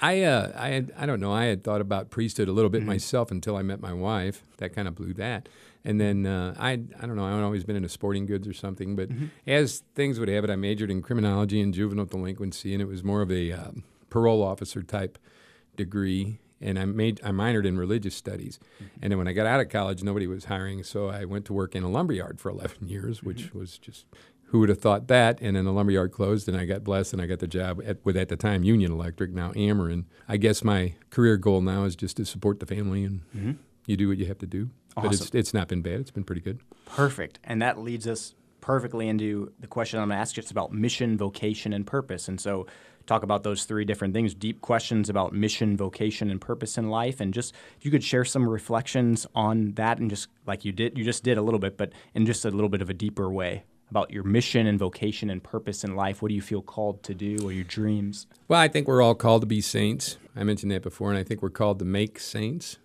I 0.03 0.21
uh, 0.23 0.51
I 0.55 0.67
had, 0.69 0.91
I 0.97 1.05
don't 1.05 1.21
know. 1.21 1.31
I 1.31 1.45
had 1.45 1.63
thought 1.63 1.79
about 1.79 2.09
priesthood 2.09 2.49
a 2.49 2.51
little 2.51 2.69
bit 2.69 2.83
myself 2.83 3.31
until 3.31 3.55
I 3.55 3.61
met 3.61 3.79
my 3.79 3.93
wife. 3.93 4.43
That 4.57 4.75
kind 4.75 4.87
of 4.87 4.95
blew 4.95 5.13
that. 5.13 5.47
And 5.85 5.99
then 5.99 6.25
uh, 6.25 6.55
I 6.59 6.71
I 6.71 7.05
don't 7.05 7.15
know. 7.15 7.23
I've 7.25 7.41
always 7.41 7.63
been 7.63 7.77
into 7.77 7.87
sporting 7.87 8.25
goods 8.25 8.45
or 8.45 8.53
something. 8.53 8.97
But 8.97 9.09
as 9.47 9.83
things 9.95 10.19
would 10.19 10.27
have 10.27 10.43
it, 10.43 10.49
I 10.49 10.57
majored 10.57 10.91
in 10.91 11.01
criminology 11.01 11.61
and 11.61 11.73
juvenile 11.73 12.05
delinquency, 12.05 12.73
and 12.73 12.81
it 12.81 12.87
was 12.87 13.01
more 13.01 13.21
of 13.21 13.31
a 13.31 13.53
um, 13.53 13.83
parole 14.09 14.43
officer 14.43 14.81
type 14.83 15.17
degree. 15.77 16.39
And 16.59 16.77
I 16.77 16.85
made 16.85 17.21
I 17.23 17.31
minored 17.31 17.65
in 17.65 17.77
religious 17.77 18.15
studies. 18.15 18.59
And 19.01 19.11
then 19.11 19.17
when 19.17 19.27
I 19.29 19.33
got 19.33 19.45
out 19.45 19.61
of 19.61 19.69
college, 19.69 20.03
nobody 20.03 20.27
was 20.27 20.45
hiring, 20.45 20.83
so 20.83 21.07
I 21.09 21.23
went 21.25 21.45
to 21.45 21.53
work 21.53 21.75
in 21.75 21.83
a 21.83 21.89
lumberyard 21.89 22.39
for 22.41 22.49
11 22.49 22.87
years, 22.87 23.23
which 23.23 23.53
was 23.53 23.77
just 23.77 24.05
who 24.53 24.59
would 24.59 24.69
have 24.69 24.79
thought 24.79 25.07
that? 25.07 25.39
And 25.41 25.57
then 25.57 25.65
the 25.65 25.73
lumberyard 25.73 26.11
closed, 26.11 26.47
and 26.47 26.55
I 26.55 26.65
got 26.65 26.83
blessed, 26.83 27.11
and 27.11 27.21
I 27.21 27.25
got 27.25 27.39
the 27.39 27.47
job 27.47 27.81
at, 27.83 27.97
with 28.05 28.15
at 28.15 28.29
the 28.29 28.35
time 28.35 28.63
Union 28.63 28.91
Electric, 28.91 29.31
now 29.31 29.51
Ameren. 29.53 30.05
I 30.29 30.37
guess 30.37 30.63
my 30.63 30.93
career 31.09 31.37
goal 31.37 31.59
now 31.61 31.85
is 31.85 31.95
just 31.95 32.17
to 32.17 32.25
support 32.25 32.59
the 32.59 32.67
family, 32.67 33.03
and 33.03 33.21
mm-hmm. 33.35 33.51
you 33.87 33.97
do 33.97 34.07
what 34.07 34.19
you 34.19 34.27
have 34.27 34.37
to 34.37 34.45
do. 34.45 34.69
But 34.95 35.11
it's 35.11 35.31
it's 35.33 35.55
not 35.55 35.69
been 35.69 35.81
bad. 35.81 36.01
It's 36.01 36.11
been 36.11 36.23
pretty 36.23 36.41
good. 36.41 36.59
Perfect. 36.85 37.39
And 37.43 37.63
that 37.63 37.79
leads 37.79 38.05
us 38.05 38.35
perfectly 38.61 39.07
into 39.07 39.51
the 39.59 39.65
question 39.65 39.99
I'm 39.99 40.09
going 40.09 40.17
to 40.17 40.21
ask 40.21 40.37
you 40.37 40.43
just 40.43 40.51
about 40.51 40.71
mission, 40.71 41.17
vocation, 41.17 41.73
and 41.73 41.87
purpose. 41.87 42.27
And 42.27 42.39
so, 42.39 42.67
talk 43.07 43.23
about 43.23 43.41
those 43.41 43.63
three 43.63 43.85
different 43.85 44.13
things 44.13 44.35
deep 44.35 44.61
questions 44.61 45.09
about 45.09 45.33
mission, 45.33 45.75
vocation, 45.75 46.29
and 46.29 46.39
purpose 46.39 46.77
in 46.77 46.91
life. 46.91 47.19
And 47.19 47.33
just 47.33 47.55
if 47.79 47.85
you 47.85 47.89
could 47.89 48.03
share 48.03 48.23
some 48.23 48.47
reflections 48.47 49.25
on 49.33 49.71
that, 49.71 49.97
and 49.97 50.11
just 50.11 50.27
like 50.45 50.63
you 50.63 50.71
did, 50.71 50.95
you 50.95 51.03
just 51.03 51.23
did 51.23 51.39
a 51.39 51.41
little 51.41 51.59
bit, 51.59 51.75
but 51.75 51.91
in 52.13 52.27
just 52.27 52.45
a 52.45 52.51
little 52.51 52.69
bit 52.69 52.83
of 52.83 52.91
a 52.91 52.93
deeper 52.93 53.31
way 53.31 53.63
about 53.93 54.09
your 54.09 54.23
mission 54.23 54.65
and 54.65 54.79
vocation 54.79 55.29
and 55.29 55.43
purpose 55.43 55.83
in 55.83 55.95
life. 55.95 56.23
What 56.23 56.29
do 56.29 56.33
you 56.33 56.41
feel 56.41 56.63
called 56.63 57.03
to 57.03 57.13
do, 57.13 57.37
or 57.43 57.51
your 57.51 57.63
dreams? 57.63 58.25
Well, 58.47 58.59
I 58.59 58.67
think 58.67 58.87
we're 58.87 59.03
all 59.03 59.13
called 59.13 59.43
to 59.43 59.45
be 59.45 59.61
saints. 59.61 60.17
I 60.35 60.43
mentioned 60.43 60.71
that 60.71 60.81
before, 60.81 61.11
and 61.11 61.19
I 61.19 61.23
think 61.23 61.43
we're 61.43 61.51
called 61.51 61.77
to 61.77 61.85
make 61.85 62.19
saints. 62.19 62.77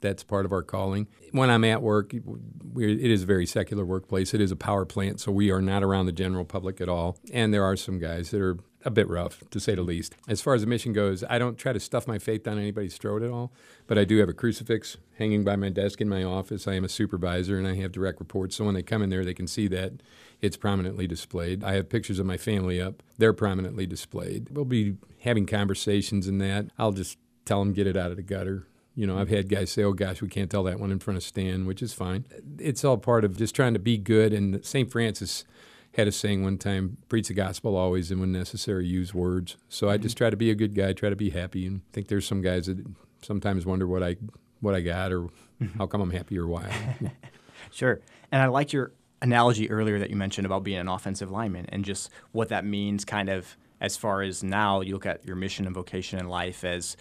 That's 0.00 0.24
part 0.24 0.44
of 0.44 0.52
our 0.52 0.64
calling. 0.64 1.06
When 1.30 1.48
I'm 1.48 1.62
at 1.62 1.80
work, 1.80 2.12
it 2.12 2.22
is 2.76 3.22
a 3.22 3.26
very 3.26 3.46
secular 3.46 3.84
workplace. 3.84 4.34
It 4.34 4.40
is 4.40 4.50
a 4.50 4.56
power 4.56 4.84
plant, 4.84 5.20
so 5.20 5.30
we 5.30 5.52
are 5.52 5.62
not 5.62 5.84
around 5.84 6.06
the 6.06 6.12
general 6.12 6.44
public 6.44 6.80
at 6.80 6.88
all. 6.88 7.16
And 7.32 7.54
there 7.54 7.62
are 7.62 7.76
some 7.76 8.00
guys 8.00 8.32
that 8.32 8.40
are 8.40 8.58
a 8.84 8.90
bit 8.90 9.08
rough, 9.08 9.42
to 9.50 9.58
say 9.58 9.74
the 9.74 9.82
least. 9.82 10.14
As 10.28 10.40
far 10.40 10.54
as 10.54 10.60
the 10.60 10.66
mission 10.66 10.92
goes, 10.92 11.24
I 11.28 11.38
don't 11.38 11.58
try 11.58 11.72
to 11.72 11.80
stuff 11.80 12.06
my 12.06 12.18
faith 12.18 12.44
down 12.44 12.58
anybody's 12.58 12.96
throat 12.96 13.22
at 13.22 13.30
all, 13.30 13.52
but 13.86 13.98
I 13.98 14.04
do 14.04 14.18
have 14.18 14.28
a 14.28 14.34
crucifix 14.34 14.96
hanging 15.18 15.44
by 15.44 15.56
my 15.56 15.68
desk 15.68 16.00
in 16.00 16.08
my 16.08 16.22
office. 16.22 16.68
I 16.68 16.74
am 16.74 16.84
a 16.84 16.88
supervisor, 16.88 17.58
and 17.58 17.66
I 17.66 17.74
have 17.76 17.92
direct 17.92 18.20
reports, 18.20 18.56
so 18.56 18.64
when 18.64 18.74
they 18.74 18.82
come 18.82 19.02
in 19.02 19.10
there, 19.10 19.24
they 19.24 19.34
can 19.34 19.48
see 19.48 19.66
that 19.68 19.94
it's 20.40 20.56
prominently 20.56 21.06
displayed. 21.06 21.64
I 21.64 21.74
have 21.74 21.88
pictures 21.88 22.18
of 22.18 22.26
my 22.26 22.36
family 22.36 22.80
up. 22.80 23.02
They're 23.18 23.32
prominently 23.32 23.86
displayed. 23.86 24.48
We'll 24.50 24.64
be 24.64 24.96
having 25.20 25.46
conversations 25.46 26.28
in 26.28 26.38
that. 26.38 26.66
I'll 26.78 26.92
just 26.92 27.18
tell 27.44 27.58
them, 27.58 27.72
get 27.72 27.86
it 27.86 27.96
out 27.96 28.10
of 28.10 28.16
the 28.16 28.22
gutter. 28.22 28.66
You 28.94 29.06
know, 29.06 29.18
I've 29.18 29.28
had 29.28 29.48
guys 29.48 29.70
say, 29.70 29.82
oh 29.84 29.92
gosh, 29.92 30.22
we 30.22 30.28
can't 30.28 30.50
tell 30.50 30.64
that 30.64 30.80
one 30.80 30.90
in 30.90 30.98
front 30.98 31.16
of 31.16 31.22
Stan, 31.22 31.66
which 31.66 31.82
is 31.82 31.92
fine. 31.92 32.26
It's 32.58 32.84
all 32.84 32.98
part 32.98 33.24
of 33.24 33.36
just 33.36 33.54
trying 33.54 33.74
to 33.74 33.80
be 33.80 33.96
good. 33.96 34.32
And 34.32 34.64
St. 34.64 34.90
Francis 34.90 35.44
had 35.98 36.08
a 36.08 36.12
saying 36.12 36.42
one 36.42 36.58
time 36.58 36.96
preach 37.08 37.28
the 37.28 37.34
gospel 37.34 37.76
always, 37.76 38.10
and 38.10 38.20
when 38.20 38.32
necessary, 38.32 38.86
use 38.86 39.12
words. 39.12 39.56
So 39.68 39.90
I 39.90 39.96
just 39.96 40.14
mm-hmm. 40.14 40.24
try 40.24 40.30
to 40.30 40.36
be 40.36 40.50
a 40.50 40.54
good 40.54 40.74
guy, 40.74 40.92
try 40.92 41.10
to 41.10 41.16
be 41.16 41.30
happy. 41.30 41.66
And 41.66 41.82
I 41.90 41.92
think 41.92 42.08
there's 42.08 42.26
some 42.26 42.40
guys 42.40 42.66
that 42.66 42.84
sometimes 43.22 43.66
wonder 43.66 43.86
what 43.86 44.02
I, 44.02 44.16
what 44.60 44.74
I 44.74 44.80
got 44.80 45.12
or 45.12 45.22
mm-hmm. 45.60 45.78
how 45.78 45.86
come 45.86 46.00
I'm 46.00 46.10
happy 46.10 46.38
or 46.38 46.46
why. 46.46 46.96
Sure. 47.70 48.00
And 48.30 48.42
I 48.42 48.46
liked 48.46 48.72
your 48.72 48.92
analogy 49.20 49.70
earlier 49.70 49.98
that 49.98 50.10
you 50.10 50.16
mentioned 50.16 50.46
about 50.46 50.62
being 50.62 50.78
an 50.78 50.88
offensive 50.88 51.30
lineman 51.30 51.66
and 51.70 51.84
just 51.84 52.10
what 52.32 52.48
that 52.48 52.64
means, 52.64 53.04
kind 53.04 53.28
of 53.28 53.56
as 53.80 53.96
far 53.96 54.22
as 54.22 54.42
now 54.42 54.80
you 54.80 54.94
look 54.94 55.06
at 55.06 55.24
your 55.24 55.36
mission 55.36 55.66
and 55.66 55.74
vocation 55.74 56.18
in 56.18 56.28
life 56.28 56.64
as 56.64 56.96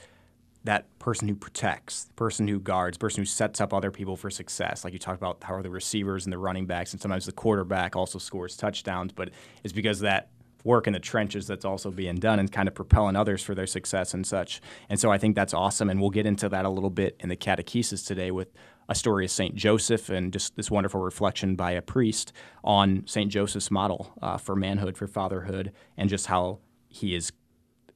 that 0.68 1.00
person 1.00 1.30
who 1.30 1.36
protects, 1.36 2.04
the 2.04 2.14
person 2.14 2.46
who 2.46 2.60
guards, 2.60 2.98
the 2.98 3.00
person 3.00 3.22
who 3.22 3.26
sets 3.26 3.62
up 3.62 3.74
other 3.74 3.90
people 3.90 4.18
for 4.18 4.30
success. 4.30 4.84
Like 4.84 4.92
you 4.92 5.00
talked 5.00 5.18
about 5.18 5.42
how 5.42 5.54
are 5.54 5.64
the 5.64 5.70
receivers 5.70 6.26
and 6.26 6.34
the 6.34 6.38
running 6.38 6.66
backs, 6.66 6.92
and 6.92 7.02
sometimes 7.02 7.26
the 7.26 7.32
quarterback 7.32 7.96
also 7.96 8.20
scores 8.20 8.58
touchdowns, 8.58 9.14
but 9.14 9.30
it's 9.64 9.72
because 9.72 10.02
that 10.02 10.30
work 10.66 10.86
in 10.86 10.92
the 10.92 11.00
trenches 11.00 11.48
that's 11.48 11.64
also 11.64 11.90
being 11.90 12.16
done 12.16 12.38
and 12.38 12.52
kind 12.52 12.68
of 12.68 12.76
propelling 12.76 13.16
others 13.16 13.42
for 13.42 13.56
their 13.56 13.66
success 13.66 14.14
and 14.14 14.28
such. 14.28 14.60
And 14.90 15.00
so 15.00 15.10
I 15.10 15.18
think 15.18 15.38
that's 15.38 15.54
awesome. 15.54 15.90
And 15.90 16.02
we'll 16.02 16.10
get 16.10 16.26
into 16.26 16.50
that 16.50 16.66
a 16.66 16.70
little 16.70 16.90
bit 16.90 17.16
in 17.22 17.30
the 17.30 17.38
catechesis 17.38 18.06
today 18.06 18.32
with 18.32 18.50
a 18.90 18.96
story 18.96 19.24
of 19.24 19.32
St. 19.32 19.56
Joseph 19.56 20.10
and 20.10 20.34
just 20.34 20.58
this 20.58 20.70
wonderful 20.70 21.00
reflection 21.00 21.56
by 21.56 21.72
a 21.72 21.82
priest 21.82 22.34
on 22.66 23.04
St. 23.08 23.32
Joseph's 23.32 23.72
model 23.72 24.14
uh, 24.22 24.38
for 24.38 24.58
manhood, 24.58 24.98
for 24.98 25.08
fatherhood, 25.08 25.72
and 25.96 26.10
just 26.10 26.26
how 26.26 26.60
he 26.90 27.16
is 27.16 27.32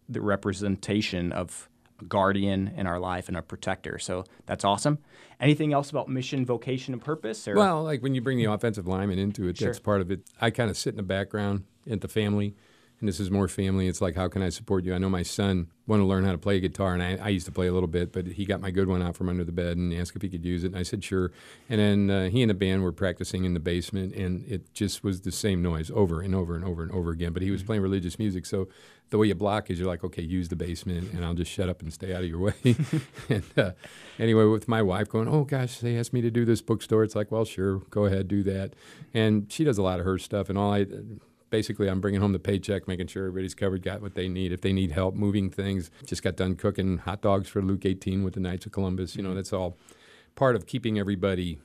the 0.08 0.22
representation 0.22 1.34
of 1.34 1.68
a 2.02 2.06
guardian 2.06 2.74
in 2.76 2.88
our 2.88 3.00
life 3.00 3.28
and 3.28 3.38
a 3.38 3.42
protector. 3.42 4.00
So 4.00 4.26
that's 4.46 4.66
awesome. 4.66 5.00
Anything 5.40 5.74
else 5.74 5.90
about 5.90 6.10
mission, 6.10 6.46
vocation, 6.46 6.94
and 6.94 7.04
purpose? 7.04 7.48
Or? 7.48 7.56
Well, 7.56 7.84
like 7.84 8.02
when 8.02 8.14
you 8.14 8.22
bring 8.22 8.38
the 8.38 8.46
offensive 8.46 8.88
lineman 8.88 9.20
into 9.20 9.48
it, 9.48 9.58
that's 9.58 9.80
part 9.80 10.02
of 10.02 10.12
it. 10.12 10.22
I 10.40 10.52
kind 10.52 10.70
of 10.70 10.78
sit 10.78 10.92
in 10.92 10.98
the 10.98 11.04
background 11.04 11.64
at 11.90 12.02
the 12.02 12.08
family, 12.08 12.56
and 13.02 13.08
this 13.08 13.20
is 13.20 13.32
more 13.32 13.48
family. 13.48 13.88
It's 13.88 14.00
like, 14.00 14.16
how 14.16 14.28
can 14.28 14.44
I 14.44 14.50
support 14.50 14.86
you? 14.86 14.94
I 14.94 15.00
know 15.00 15.10
my 15.10 15.24
son 15.24 15.68
wanted 15.88 16.04
to 16.04 16.08
learn 16.08 16.24
how 16.24 16.32
to 16.32 16.38
play 16.38 16.60
guitar, 16.60 16.94
and 16.94 17.02
I, 17.02 17.18
I 17.22 17.30
used 17.30 17.48
to 17.48 17.52
play 17.52 17.68
a 17.68 17.74
little 17.74 17.88
bit, 17.88 18.14
but 18.14 18.28
he 18.28 18.46
got 18.46 18.62
my 18.62 18.70
good 18.70 18.88
one 18.88 19.02
out 19.02 19.16
from 19.16 19.28
under 19.28 19.44
the 19.44 19.52
bed 19.52 19.76
and 19.76 19.92
asked 19.94 20.16
if 20.16 20.22
he 20.22 20.30
could 20.30 20.46
use 20.46 20.64
it, 20.64 20.68
and 20.68 20.78
I 20.78 20.84
said 20.84 21.04
sure. 21.04 21.32
And 21.68 21.80
then 21.82 22.10
uh, 22.10 22.30
he 22.30 22.44
and 22.44 22.50
the 22.50 22.56
band 22.56 22.84
were 22.84 22.92
practicing 22.92 23.44
in 23.44 23.56
the 23.56 23.60
basement, 23.60 24.14
and 24.14 24.46
it 24.48 24.72
just 24.74 25.04
was 25.04 25.22
the 25.22 25.32
same 25.32 25.64
noise 25.64 25.90
over 25.92 26.22
and 26.22 26.36
over 26.36 26.56
and 26.56 26.64
over 26.64 26.84
and 26.84 26.92
over 26.92 27.10
again. 27.10 27.34
But 27.34 27.42
he 27.42 27.50
was 27.50 27.64
playing 27.64 27.82
religious 27.82 28.20
music, 28.20 28.46
so 28.46 28.68
the 29.10 29.18
way 29.18 29.28
you 29.28 29.36
block 29.36 29.72
is 29.72 29.80
you're 29.80 29.88
like, 29.88 30.04
okay, 30.04 30.22
use 30.22 30.50
the 30.50 30.56
basement, 30.56 31.12
and 31.12 31.26
I'll 31.26 31.34
just 31.34 31.52
shut 31.52 31.70
up 31.70 31.82
and 31.82 31.92
stay 31.92 32.14
out 32.14 32.22
of 32.22 32.30
your 32.30 32.40
way. 32.40 32.54
and 33.30 33.44
uh, 33.58 33.72
anyway, 34.20 34.46
with 34.46 34.68
my 34.68 34.84
wife 34.84 35.10
going, 35.10 35.28
oh 35.28 35.44
gosh, 35.44 35.80
they 35.80 35.98
asked 35.98 36.14
me 36.14 36.22
to 36.22 36.30
do 36.30 36.46
this 36.46 36.62
bookstore. 36.62 37.04
It's 37.04 37.16
like, 37.16 37.32
well, 37.32 37.46
sure, 37.46 37.80
go 37.90 38.06
ahead, 38.06 38.28
do 38.28 38.44
that. 38.44 38.74
And 39.12 39.52
she 39.52 39.64
does 39.64 39.80
a 39.80 39.82
lot 39.82 40.00
of 40.00 40.06
her 40.06 40.20
stuff, 40.20 40.50
and 40.50 40.58
all 40.58 40.72
I 40.72 40.86
basically 41.52 41.88
I'm 41.88 42.02
bringing 42.02 42.20
home 42.20 42.32
the 42.32 42.40
paycheck, 42.40 42.88
making 42.88 43.08
sure 43.08 43.28
everybody's 43.28 43.54
covered, 43.54 43.84
got 43.84 44.02
what 44.02 44.16
they 44.16 44.28
need. 44.28 44.52
If 44.52 44.62
they 44.62 44.74
need 44.74 44.92
help 44.92 45.14
moving 45.14 45.52
things, 45.52 45.92
just 46.08 46.24
got 46.24 46.36
done 46.36 46.56
cooking 46.56 46.98
hot 46.98 47.22
dogs 47.22 47.48
for 47.48 47.62
Luke 47.62 47.86
18 47.86 48.24
with 48.24 48.34
the 48.34 48.40
Knights 48.40 48.66
of 48.66 48.72
Columbus. 48.72 49.16
You 49.16 49.22
know, 49.22 49.30
mm-hmm. 49.30 49.36
that's 49.36 49.54
all 49.54 49.78
part 50.34 50.56
of 50.56 50.66
keeping 50.66 50.98
everybody 50.98 51.60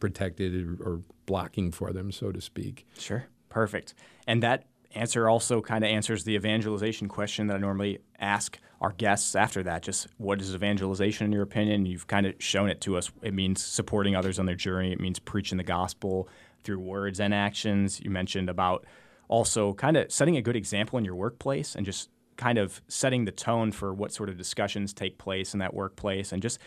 protected 0.00 0.80
or, 0.80 0.82
or 0.82 1.00
blocking 1.26 1.70
for 1.70 1.92
them, 1.92 2.10
so 2.10 2.32
to 2.32 2.40
speak. 2.40 2.86
Sure. 2.98 3.26
Perfect. 3.48 3.94
And 4.26 4.42
that 4.42 4.64
answer 4.94 5.28
also 5.28 5.60
kind 5.60 5.84
of 5.84 5.90
answers 5.90 6.24
the 6.24 6.34
evangelization 6.34 7.08
question 7.08 7.46
that 7.48 7.56
I 7.56 7.58
normally 7.58 8.00
ask 8.18 8.58
our 8.80 8.92
guests 8.92 9.34
after 9.34 9.62
that. 9.64 9.82
Just 9.82 10.08
what 10.16 10.40
is 10.40 10.54
evangelization 10.54 11.26
in 11.26 11.32
your 11.32 11.42
opinion? 11.42 11.84
You've 11.84 12.06
kind 12.06 12.26
of 12.26 12.34
shown 12.38 12.70
it 12.70 12.80
to 12.82 12.96
us. 12.96 13.10
It 13.22 13.34
means 13.34 13.62
supporting 13.62 14.16
others 14.16 14.38
on 14.38 14.46
their 14.46 14.54
journey, 14.54 14.92
it 14.92 15.00
means 15.00 15.18
preaching 15.18 15.58
the 15.58 15.64
gospel 15.64 16.28
through 16.64 16.78
words 16.78 17.20
and 17.20 17.34
actions. 17.34 18.00
You 18.00 18.10
mentioned 18.10 18.48
about 18.48 18.84
also 19.28 19.74
kind 19.74 19.96
of 19.96 20.10
setting 20.10 20.36
a 20.36 20.42
good 20.42 20.56
example 20.56 20.98
in 20.98 21.04
your 21.04 21.14
workplace 21.14 21.74
and 21.74 21.86
just 21.86 22.10
kind 22.36 22.58
of 22.58 22.80
setting 22.88 23.24
the 23.24 23.32
tone 23.32 23.72
for 23.72 23.92
what 23.92 24.12
sort 24.12 24.28
of 24.28 24.36
discussions 24.36 24.92
take 24.92 25.18
place 25.18 25.52
in 25.52 25.60
that 25.60 25.74
workplace 25.74 26.32
and 26.32 26.40
just 26.40 26.58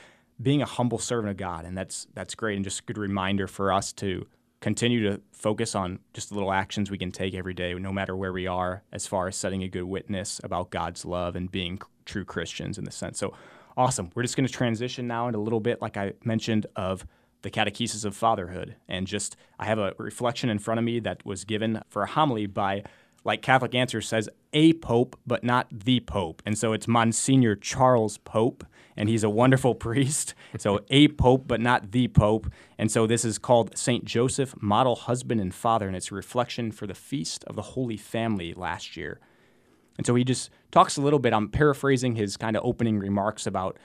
being 0.41 0.61
a 0.61 0.65
humble 0.65 0.99
servant 0.99 1.31
of 1.31 1.37
God. 1.37 1.65
And 1.65 1.77
that's 1.77 2.07
that's 2.13 2.35
great 2.35 2.55
and 2.55 2.63
just 2.63 2.81
a 2.81 2.83
good 2.83 2.97
reminder 2.97 3.47
for 3.47 3.71
us 3.71 3.93
to 3.93 4.27
continue 4.59 5.09
to 5.09 5.19
focus 5.31 5.73
on 5.73 5.99
just 6.13 6.29
the 6.29 6.35
little 6.35 6.53
actions 6.53 6.91
we 6.91 6.97
can 6.97 7.11
take 7.11 7.33
every 7.33 7.53
day, 7.53 7.73
no 7.73 7.91
matter 7.91 8.15
where 8.15 8.31
we 8.31 8.45
are, 8.45 8.83
as 8.91 9.07
far 9.07 9.27
as 9.27 9.35
setting 9.35 9.63
a 9.63 9.67
good 9.67 9.83
witness 9.83 10.39
about 10.43 10.69
God's 10.69 11.03
love 11.03 11.35
and 11.35 11.51
being 11.51 11.81
true 12.05 12.23
Christians 12.23 12.77
in 12.77 12.83
the 12.85 12.91
sense. 12.91 13.17
So 13.17 13.33
awesome. 13.75 14.11
We're 14.13 14.21
just 14.21 14.35
going 14.35 14.45
to 14.45 14.53
transition 14.53 15.07
now 15.07 15.27
into 15.27 15.39
a 15.39 15.41
little 15.41 15.59
bit, 15.59 15.81
like 15.81 15.97
I 15.97 16.13
mentioned, 16.23 16.67
of 16.75 17.07
the 17.41 17.51
catechesis 17.51 18.05
of 18.05 18.15
fatherhood. 18.15 18.75
And 18.87 19.07
just, 19.07 19.35
I 19.59 19.65
have 19.65 19.79
a 19.79 19.93
reflection 19.97 20.49
in 20.49 20.59
front 20.59 20.79
of 20.79 20.83
me 20.83 20.99
that 20.99 21.25
was 21.25 21.43
given 21.43 21.81
for 21.89 22.03
a 22.03 22.07
homily 22.07 22.45
by 22.45 22.83
like 23.23 23.41
Catholic 23.41 23.75
Answer 23.75 24.01
says, 24.01 24.29
a 24.53 24.73
pope, 24.73 25.19
but 25.25 25.43
not 25.43 25.67
the 25.71 25.99
pope. 25.99 26.41
And 26.45 26.57
so 26.57 26.73
it's 26.73 26.87
Monsignor 26.87 27.55
Charles 27.55 28.17
Pope, 28.17 28.65
and 28.97 29.07
he's 29.07 29.23
a 29.23 29.29
wonderful 29.29 29.75
priest. 29.87 30.33
So 30.57 30.79
a 30.89 31.07
pope, 31.09 31.43
but 31.47 31.61
not 31.61 31.91
the 31.91 32.07
pope. 32.07 32.51
And 32.77 32.91
so 32.91 33.05
this 33.05 33.23
is 33.23 33.37
called 33.37 33.77
St. 33.77 34.05
Joseph, 34.05 34.55
Model 34.61 34.95
Husband 34.95 35.39
and 35.39 35.53
Father, 35.53 35.87
and 35.87 35.95
it's 35.95 36.11
a 36.11 36.15
reflection 36.15 36.71
for 36.71 36.87
the 36.87 36.95
Feast 36.95 37.43
of 37.45 37.55
the 37.55 37.61
Holy 37.61 37.97
Family 37.97 38.53
last 38.53 38.97
year. 38.97 39.19
And 39.97 40.05
so 40.07 40.15
he 40.15 40.23
just 40.23 40.49
talks 40.71 40.97
a 40.97 41.01
little 41.01 41.19
bit, 41.19 41.33
I'm 41.33 41.49
paraphrasing 41.49 42.15
his 42.15 42.37
kind 42.37 42.55
of 42.55 42.65
opening 42.65 42.97
remarks 42.97 43.45
about 43.45 43.77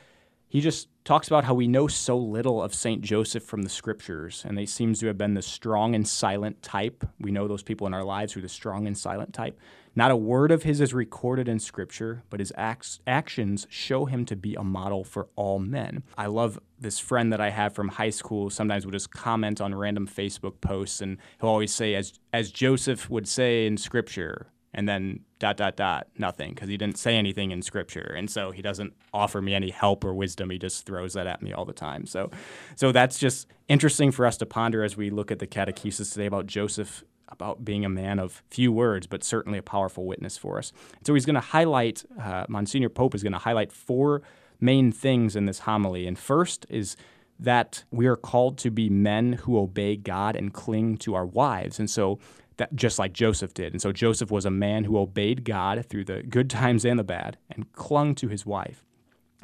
he 0.56 0.62
just 0.62 0.88
talks 1.04 1.28
about 1.28 1.44
how 1.44 1.52
we 1.52 1.68
know 1.68 1.86
so 1.86 2.16
little 2.16 2.62
of 2.62 2.74
St. 2.74 3.02
Joseph 3.02 3.42
from 3.42 3.60
the 3.60 3.68
scriptures, 3.68 4.42
and 4.48 4.56
they 4.56 4.64
seems 4.64 5.00
to 5.00 5.06
have 5.06 5.18
been 5.18 5.34
the 5.34 5.42
strong 5.42 5.94
and 5.94 6.08
silent 6.08 6.62
type. 6.62 7.04
We 7.20 7.30
know 7.30 7.46
those 7.46 7.62
people 7.62 7.86
in 7.86 7.92
our 7.92 8.02
lives 8.02 8.32
who 8.32 8.40
are 8.40 8.42
the 8.42 8.48
strong 8.48 8.86
and 8.86 8.96
silent 8.96 9.34
type. 9.34 9.60
Not 9.94 10.12
a 10.12 10.16
word 10.16 10.50
of 10.50 10.62
his 10.62 10.80
is 10.80 10.94
recorded 10.94 11.46
in 11.46 11.58
scripture, 11.58 12.22
but 12.30 12.40
his 12.40 12.54
acts, 12.56 13.00
actions 13.06 13.66
show 13.68 14.06
him 14.06 14.24
to 14.24 14.34
be 14.34 14.54
a 14.54 14.64
model 14.64 15.04
for 15.04 15.28
all 15.36 15.58
men. 15.58 16.04
I 16.16 16.24
love 16.24 16.58
this 16.80 16.98
friend 16.98 17.30
that 17.34 17.40
I 17.42 17.50
have 17.50 17.74
from 17.74 17.88
high 17.88 18.08
school. 18.08 18.48
Sometimes 18.48 18.86
will 18.86 18.92
just 18.92 19.10
comment 19.10 19.60
on 19.60 19.74
random 19.74 20.08
Facebook 20.08 20.62
posts, 20.62 21.02
and 21.02 21.18
he'll 21.38 21.50
always 21.50 21.74
say, 21.74 21.94
as, 21.94 22.18
as 22.32 22.50
Joseph 22.50 23.10
would 23.10 23.28
say 23.28 23.66
in 23.66 23.76
scripture, 23.76 24.46
and 24.74 24.88
then 24.88 25.20
dot 25.38 25.56
dot 25.56 25.76
dot 25.76 26.08
nothing 26.18 26.54
because 26.54 26.68
he 26.68 26.76
didn't 26.76 26.98
say 26.98 27.16
anything 27.16 27.50
in 27.50 27.62
scripture. 27.62 28.14
And 28.16 28.30
so 28.30 28.50
he 28.50 28.62
doesn't 28.62 28.94
offer 29.12 29.40
me 29.40 29.54
any 29.54 29.70
help 29.70 30.04
or 30.04 30.14
wisdom. 30.14 30.50
He 30.50 30.58
just 30.58 30.86
throws 30.86 31.14
that 31.14 31.26
at 31.26 31.42
me 31.42 31.52
all 31.52 31.64
the 31.64 31.72
time. 31.72 32.06
So 32.06 32.30
so 32.74 32.92
that's 32.92 33.18
just 33.18 33.48
interesting 33.68 34.10
for 34.10 34.26
us 34.26 34.36
to 34.38 34.46
ponder 34.46 34.84
as 34.84 34.96
we 34.96 35.10
look 35.10 35.30
at 35.30 35.38
the 35.38 35.46
catechesis 35.46 36.12
today 36.12 36.26
about 36.26 36.46
joseph 36.46 37.04
about 37.28 37.64
being 37.64 37.84
a 37.84 37.88
man 37.88 38.18
of 38.18 38.42
few 38.50 38.70
words 38.70 39.06
but 39.06 39.24
certainly 39.24 39.58
a 39.58 39.62
powerful 39.62 40.06
witness 40.06 40.36
for 40.38 40.58
us. 40.58 40.72
So 41.06 41.14
he's 41.14 41.26
going 41.26 41.34
to 41.34 41.40
highlight 41.40 42.04
uh, 42.20 42.46
monsignor 42.48 42.88
pope 42.88 43.14
is 43.14 43.22
going 43.22 43.32
to 43.32 43.38
highlight 43.38 43.72
four 43.72 44.22
main 44.60 44.92
things 44.92 45.36
in 45.36 45.46
this 45.46 45.60
homily. 45.60 46.06
And 46.06 46.18
first 46.18 46.66
is 46.68 46.96
that 47.38 47.84
we 47.90 48.06
are 48.06 48.16
called 48.16 48.56
to 48.58 48.70
be 48.70 48.88
men 48.88 49.34
who 49.34 49.58
obey 49.58 49.96
god 49.96 50.36
and 50.36 50.52
cling 50.52 50.96
to 50.98 51.14
our 51.14 51.26
wives. 51.26 51.78
And 51.78 51.90
so 51.90 52.18
that 52.56 52.74
just 52.74 52.98
like 52.98 53.12
Joseph 53.12 53.54
did. 53.54 53.72
And 53.72 53.82
so 53.82 53.92
Joseph 53.92 54.30
was 54.30 54.44
a 54.44 54.50
man 54.50 54.84
who 54.84 54.98
obeyed 54.98 55.44
God 55.44 55.84
through 55.86 56.04
the 56.04 56.22
good 56.22 56.48
times 56.50 56.84
and 56.84 56.98
the 56.98 57.04
bad 57.04 57.38
and 57.50 57.70
clung 57.72 58.14
to 58.16 58.28
his 58.28 58.46
wife. 58.46 58.84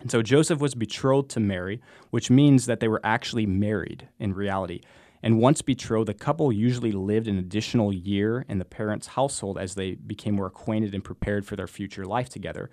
And 0.01 0.11
so 0.11 0.23
Joseph 0.23 0.61
was 0.61 0.75
betrothed 0.75 1.31
to 1.31 1.41
Mary, 1.41 1.81
which 2.11 2.31
means 2.31 2.67
that 2.67 2.81
they 2.81 2.89
were 2.89 3.01
actually 3.05 3.47
married 3.47 4.09
in 4.19 4.35
reality. 4.35 4.81
And 5.23 5.39
once 5.39 5.63
betrothed, 5.63 6.09
the 6.09 6.15
couple 6.15 6.51
usually 6.53 6.91
lived 6.91 7.29
an 7.29 7.39
additional 7.39 7.93
year 7.93 8.45
in 8.49 8.59
the 8.59 8.65
parents' 8.65 9.09
household 9.09 9.57
as 9.57 9.77
they 9.77 9.95
became 9.95 10.35
more 10.35 10.47
acquainted 10.47 10.95
and 10.95 11.05
prepared 11.05 11.47
for 11.47 11.55
their 11.55 11.69
future 11.69 12.05
life 12.05 12.29
together. 12.29 12.71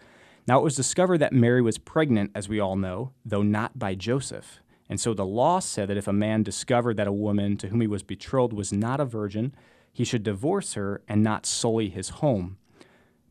Now, 0.48 0.60
it 0.60 0.64
was 0.64 0.76
discovered 0.76 1.20
that 1.20 1.34
Mary 1.34 1.62
was 1.62 1.78
pregnant, 1.78 2.32
as 2.34 2.50
we 2.50 2.60
all 2.60 2.76
know, 2.76 3.12
though 3.24 3.44
not 3.44 3.78
by 3.78 3.94
Joseph. 3.94 4.62
And 4.90 5.00
so 5.00 5.14
the 5.14 5.26
law 5.26 5.60
said 5.60 5.90
that 5.90 5.98
if 5.98 6.08
a 6.08 6.14
man 6.14 6.42
discovered 6.42 6.98
that 6.98 7.06
a 7.06 7.12
woman 7.12 7.56
to 7.58 7.68
whom 7.68 7.82
he 7.82 7.88
was 7.88 8.02
betrothed 8.02 8.54
was 8.54 8.74
not 8.74 9.00
a 9.00 9.06
virgin, 9.06 9.54
he 10.00 10.06
should 10.06 10.24
divorce 10.24 10.76
her 10.76 11.02
and 11.10 11.22
not 11.22 11.46
sully 11.46 11.90
his 11.90 12.08
home. 12.08 12.58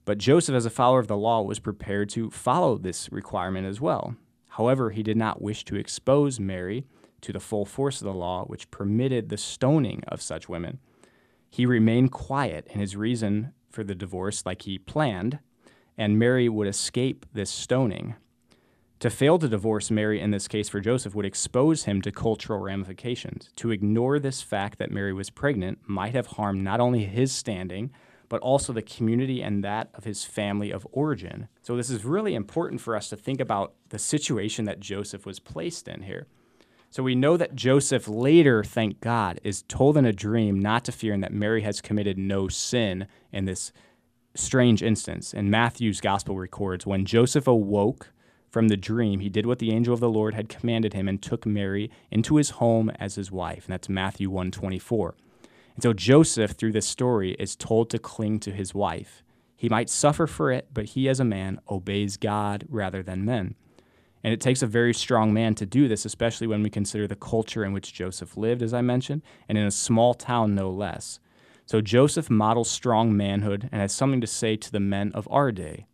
But 0.05 0.19
Joseph, 0.19 0.55
as 0.55 0.67
a 0.67 0.71
follower 0.71 0.99
of 0.99 1.07
the 1.07 1.17
law, 1.17 1.41
was 1.41 1.61
prepared 1.61 2.11
to 2.11 2.29
follow 2.29 2.77
this 2.77 3.11
requirement 3.11 3.67
as 3.67 3.81
well. 3.81 4.17
However, 4.49 4.91
he 4.91 5.03
did 5.03 5.17
not 5.17 5.41
wish 5.41 5.65
to 5.65 5.77
expose 5.77 6.39
Mary 6.39 6.85
to 7.23 7.33
the 7.33 7.41
full 7.41 7.65
force 7.65 8.03
of 8.03 8.05
the 8.05 8.13
law, 8.13 8.45
which 8.45 8.71
permitted 8.71 9.31
the 9.31 9.39
stoning 9.39 10.03
of 10.09 10.21
such 10.21 10.51
women. 10.51 10.79
He 11.49 11.65
remained 11.65 12.13
quiet 12.13 12.67
in 12.67 12.81
his 12.81 12.97
reason 12.97 13.55
for 13.71 13.83
the 13.83 13.95
divorce, 13.95 14.45
like 14.45 14.61
he 14.61 14.77
planned, 14.77 15.39
and 15.97 16.19
Mary 16.19 16.51
would 16.51 16.69
escape 16.69 17.25
this 17.33 17.49
stoning. 17.49 18.15
To 19.01 19.11
fail 19.11 19.39
to 19.39 19.49
divorce 19.49 19.93
Mary 19.93 20.21
in 20.21 20.33
this 20.33 20.49
case 20.49 20.69
for 20.69 20.81
Joseph 20.81 21.15
would 21.15 21.25
expose 21.25 21.85
him 21.85 22.03
to 22.03 22.11
cultural 22.11 22.59
ramifications. 22.59 23.49
To 23.57 23.71
ignore 23.71 24.19
this 24.19 24.43
fact 24.43 24.79
that 24.79 24.91
Mary 24.91 25.13
was 25.13 25.31
pregnant 25.31 25.79
might 25.87 26.15
have 26.15 26.27
harmed 26.27 26.65
not 26.65 26.81
only 26.81 27.05
his 27.05 27.31
standing, 27.31 27.93
but 28.29 28.41
also 28.41 28.73
the 28.73 28.83
community 28.83 29.41
and 29.41 29.63
that 29.63 29.91
of 29.95 30.03
his 30.03 30.25
family 30.25 30.73
of 30.73 30.87
origin. 30.91 31.47
So, 31.63 31.77
this 31.77 31.91
is 31.91 32.05
really 32.05 32.35
important 32.35 32.81
for 32.81 32.97
us 32.97 33.09
to 33.11 33.17
think 33.17 33.41
about 33.41 33.75
the 33.89 34.01
situation 34.01 34.65
that 34.65 34.81
Joseph 34.81 35.25
was 35.25 35.39
placed 35.39 35.87
in 35.87 36.03
here. 36.03 36.27
So, 36.91 37.05
we 37.05 37.15
know 37.15 37.37
that 37.37 37.55
Joseph 37.55 38.09
later, 38.09 38.65
thank 38.65 39.01
God, 39.01 39.41
is 39.45 39.63
told 39.63 39.97
in 39.97 40.07
a 40.07 40.13
dream 40.13 40.59
not 40.59 40.85
to 40.87 40.93
fear 40.93 41.15
and 41.15 41.23
that 41.23 41.33
Mary 41.33 41.63
has 41.63 41.81
committed 41.81 42.19
no 42.19 42.49
sin 42.49 43.07
in 43.33 43.45
this 43.45 43.73
strange 44.35 44.83
instance. 44.83 45.33
And 45.33 45.51
Matthew's 45.51 46.01
gospel 46.01 46.37
records 46.37 46.85
when 46.85 47.07
Joseph 47.07 47.47
awoke, 47.47 48.13
from 48.51 48.69
the 48.69 48.77
dream, 48.77 49.21
he 49.21 49.29
did 49.29 49.47
what 49.47 49.59
the 49.59 49.73
angel 49.73 49.95
of 49.95 50.01
the 50.01 50.09
Lord 50.09 50.35
had 50.35 50.49
commanded 50.49 50.95
him 50.95 51.09
and 51.09 51.21
took 51.21 51.47
Mary 51.47 51.91
into 52.11 52.37
his 52.37 52.51
home 52.51 52.91
as 52.99 53.15
his 53.15 53.31
wife. 53.31 53.67
And 53.67 53.73
that's 53.73 53.89
Matthew 53.89 54.31
124. 54.31 55.15
And 55.75 55.83
so 55.83 55.93
Joseph, 55.93 56.53
through 56.53 56.73
this 56.73 56.87
story, 56.87 57.33
is 57.39 57.55
told 57.55 57.91
to 57.91 57.99
cling 57.99 58.41
to 58.41 58.51
his 58.51 58.75
wife. 58.75 59.23
He 59.57 59.69
might 59.69 59.91
suffer 59.91 60.27
for 60.27 60.51
it, 60.51 60.69
but 60.73 60.87
he, 60.87 61.09
as 61.09 61.21
a 61.21 61.25
man, 61.25 61.61
obeys 61.69 62.17
God 62.17 62.65
rather 62.69 63.03
than 63.03 63.25
men. 63.25 63.55
And 64.25 64.33
it 64.33 64.41
takes 64.41 64.63
a 64.63 64.67
very 64.67 64.93
strong 64.95 65.33
man 65.33 65.55
to 65.57 65.67
do 65.67 65.89
this, 65.89 66.05
especially 66.05 66.47
when 66.47 66.63
we 66.63 66.71
consider 66.71 67.07
the 67.07 67.17
culture 67.17 67.65
in 67.65 67.73
which 67.73 67.93
Joseph 67.93 68.37
lived, 68.37 68.63
as 68.63 68.75
I 68.75 68.81
mentioned, 68.81 69.23
and 69.49 69.57
in 69.57 69.65
a 69.65 69.71
small 69.71 70.15
town 70.15 70.55
no 70.55 70.71
less. 70.71 71.21
So 71.67 71.81
Joseph 71.81 72.31
models 72.31 72.71
strong 72.71 73.17
manhood 73.17 73.69
and 73.71 73.81
has 73.81 73.93
something 73.93 74.21
to 74.21 74.27
say 74.27 74.57
to 74.57 74.73
the 74.73 74.81
men 74.81 75.13
of 75.13 75.29
our 75.31 75.53
day. 75.53 75.87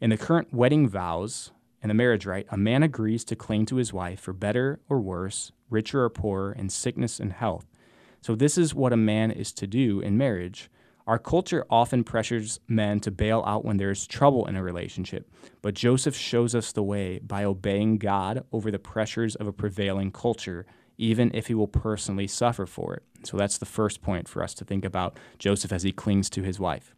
In 0.00 0.10
the 0.10 0.16
current 0.16 0.52
wedding 0.52 0.86
vows, 0.86 1.50
in 1.84 1.88
the 1.88 1.94
marriage 1.94 2.24
rite, 2.24 2.46
a 2.50 2.56
man 2.56 2.82
agrees 2.82 3.24
to 3.26 3.36
cling 3.36 3.66
to 3.66 3.76
his 3.76 3.92
wife 3.92 4.18
for 4.18 4.32
better 4.32 4.80
or 4.88 5.02
worse, 5.02 5.52
richer 5.68 6.02
or 6.02 6.08
poorer, 6.08 6.50
in 6.50 6.70
sickness 6.70 7.20
and 7.20 7.30
health. 7.30 7.66
So, 8.22 8.34
this 8.34 8.56
is 8.56 8.74
what 8.74 8.94
a 8.94 8.96
man 8.96 9.30
is 9.30 9.52
to 9.52 9.66
do 9.66 10.00
in 10.00 10.16
marriage. 10.16 10.70
Our 11.06 11.18
culture 11.18 11.66
often 11.68 12.02
pressures 12.02 12.58
men 12.66 13.00
to 13.00 13.10
bail 13.10 13.44
out 13.46 13.66
when 13.66 13.76
there 13.76 13.90
is 13.90 14.06
trouble 14.06 14.46
in 14.46 14.56
a 14.56 14.62
relationship, 14.62 15.30
but 15.60 15.74
Joseph 15.74 16.16
shows 16.16 16.54
us 16.54 16.72
the 16.72 16.82
way 16.82 17.18
by 17.18 17.44
obeying 17.44 17.98
God 17.98 18.46
over 18.50 18.70
the 18.70 18.78
pressures 18.78 19.36
of 19.36 19.46
a 19.46 19.52
prevailing 19.52 20.10
culture, 20.10 20.64
even 20.96 21.30
if 21.34 21.48
he 21.48 21.54
will 21.54 21.68
personally 21.68 22.26
suffer 22.26 22.64
for 22.64 22.94
it. 22.94 23.02
So, 23.24 23.36
that's 23.36 23.58
the 23.58 23.66
first 23.66 24.00
point 24.00 24.26
for 24.26 24.42
us 24.42 24.54
to 24.54 24.64
think 24.64 24.86
about 24.86 25.18
Joseph 25.38 25.70
as 25.70 25.82
he 25.82 25.92
clings 25.92 26.30
to 26.30 26.42
his 26.42 26.58
wife. 26.58 26.94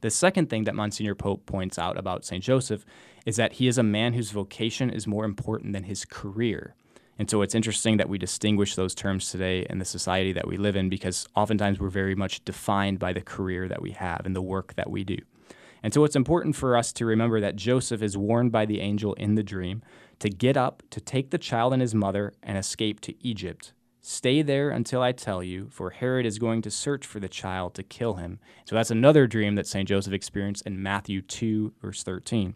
The 0.00 0.10
second 0.10 0.48
thing 0.48 0.64
that 0.64 0.76
Monsignor 0.76 1.16
Pope 1.16 1.44
points 1.44 1.78
out 1.78 1.98
about 1.98 2.24
St. 2.24 2.42
Joseph 2.42 2.84
is 3.26 3.36
that 3.36 3.54
he 3.54 3.66
is 3.66 3.78
a 3.78 3.82
man 3.82 4.14
whose 4.14 4.30
vocation 4.30 4.90
is 4.90 5.06
more 5.06 5.24
important 5.24 5.72
than 5.72 5.84
his 5.84 6.04
career. 6.04 6.74
And 7.18 7.28
so 7.28 7.42
it's 7.42 7.54
interesting 7.54 7.96
that 7.96 8.08
we 8.08 8.16
distinguish 8.16 8.76
those 8.76 8.94
terms 8.94 9.30
today 9.30 9.66
in 9.68 9.78
the 9.78 9.84
society 9.84 10.32
that 10.34 10.46
we 10.46 10.56
live 10.56 10.76
in 10.76 10.88
because 10.88 11.26
oftentimes 11.34 11.80
we're 11.80 11.88
very 11.88 12.14
much 12.14 12.44
defined 12.44 13.00
by 13.00 13.12
the 13.12 13.20
career 13.20 13.66
that 13.66 13.82
we 13.82 13.90
have 13.90 14.24
and 14.24 14.36
the 14.36 14.42
work 14.42 14.74
that 14.76 14.88
we 14.88 15.02
do. 15.02 15.18
And 15.82 15.92
so 15.92 16.04
it's 16.04 16.16
important 16.16 16.54
for 16.54 16.76
us 16.76 16.92
to 16.92 17.06
remember 17.06 17.40
that 17.40 17.56
Joseph 17.56 18.02
is 18.02 18.16
warned 18.16 18.52
by 18.52 18.66
the 18.66 18.80
angel 18.80 19.14
in 19.14 19.34
the 19.34 19.42
dream 19.42 19.82
to 20.20 20.28
get 20.28 20.56
up, 20.56 20.82
to 20.90 21.00
take 21.00 21.30
the 21.30 21.38
child 21.38 21.72
and 21.72 21.82
his 21.82 21.94
mother, 21.94 22.32
and 22.42 22.56
escape 22.56 23.00
to 23.00 23.14
Egypt, 23.24 23.72
Stay 24.00 24.42
there 24.42 24.70
until 24.70 25.02
I 25.02 25.12
tell 25.12 25.42
you, 25.42 25.68
for 25.70 25.90
Herod 25.90 26.24
is 26.24 26.38
going 26.38 26.62
to 26.62 26.70
search 26.70 27.06
for 27.06 27.20
the 27.20 27.28
child 27.28 27.74
to 27.74 27.82
kill 27.82 28.14
him. 28.14 28.38
So 28.64 28.76
that's 28.76 28.90
another 28.90 29.26
dream 29.26 29.56
that 29.56 29.66
St. 29.66 29.88
Joseph 29.88 30.12
experienced 30.12 30.66
in 30.66 30.82
Matthew 30.82 31.20
2, 31.20 31.74
verse 31.82 32.02
13. 32.02 32.54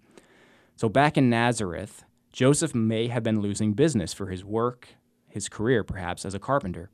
So 0.76 0.88
back 0.88 1.18
in 1.18 1.28
Nazareth, 1.28 2.04
Joseph 2.32 2.74
may 2.74 3.08
have 3.08 3.22
been 3.22 3.40
losing 3.40 3.74
business 3.74 4.14
for 4.14 4.26
his 4.26 4.44
work, 4.44 4.88
his 5.28 5.48
career 5.48 5.84
perhaps 5.84 6.24
as 6.24 6.34
a 6.34 6.38
carpenter. 6.38 6.90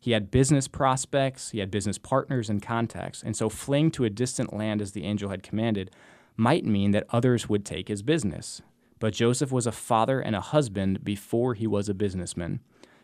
He 0.00 0.12
had 0.12 0.30
business 0.30 0.66
prospects, 0.66 1.50
he 1.50 1.58
had 1.58 1.70
business 1.70 1.98
partners 1.98 2.50
and 2.50 2.62
contacts, 2.62 3.22
and 3.22 3.36
so 3.36 3.48
fleeing 3.48 3.90
to 3.92 4.04
a 4.04 4.10
distant 4.10 4.52
land 4.52 4.80
as 4.80 4.92
the 4.92 5.04
angel 5.04 5.30
had 5.30 5.42
commanded 5.42 5.90
might 6.36 6.64
mean 6.64 6.92
that 6.92 7.06
others 7.10 7.48
would 7.48 7.64
take 7.64 7.88
his 7.88 8.02
business. 8.02 8.62
But 8.98 9.14
Joseph 9.14 9.52
was 9.52 9.66
a 9.66 9.72
father 9.72 10.20
and 10.20 10.34
a 10.34 10.40
husband 10.40 11.04
before 11.04 11.54
he 11.54 11.66
was 11.66 11.88
a 11.88 11.94
businessman. 11.94 12.60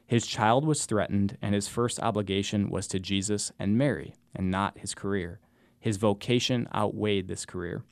His 0.08 0.26
child 0.26 0.64
was 0.64 0.86
threatened, 0.86 1.36
and 1.40 1.54
his 1.54 1.68
first 1.68 2.00
obligation 2.00 2.70
was 2.70 2.88
to 2.88 2.98
Jesus 2.98 3.52
and 3.58 3.76
Mary, 3.78 4.14
and 4.34 4.50
not 4.50 4.78
his 4.78 4.94
career. 4.94 5.38
his 5.80 5.96
vocation 5.96 6.68
outweighed 6.74 7.28
this 7.28 7.46
career. 7.46 7.82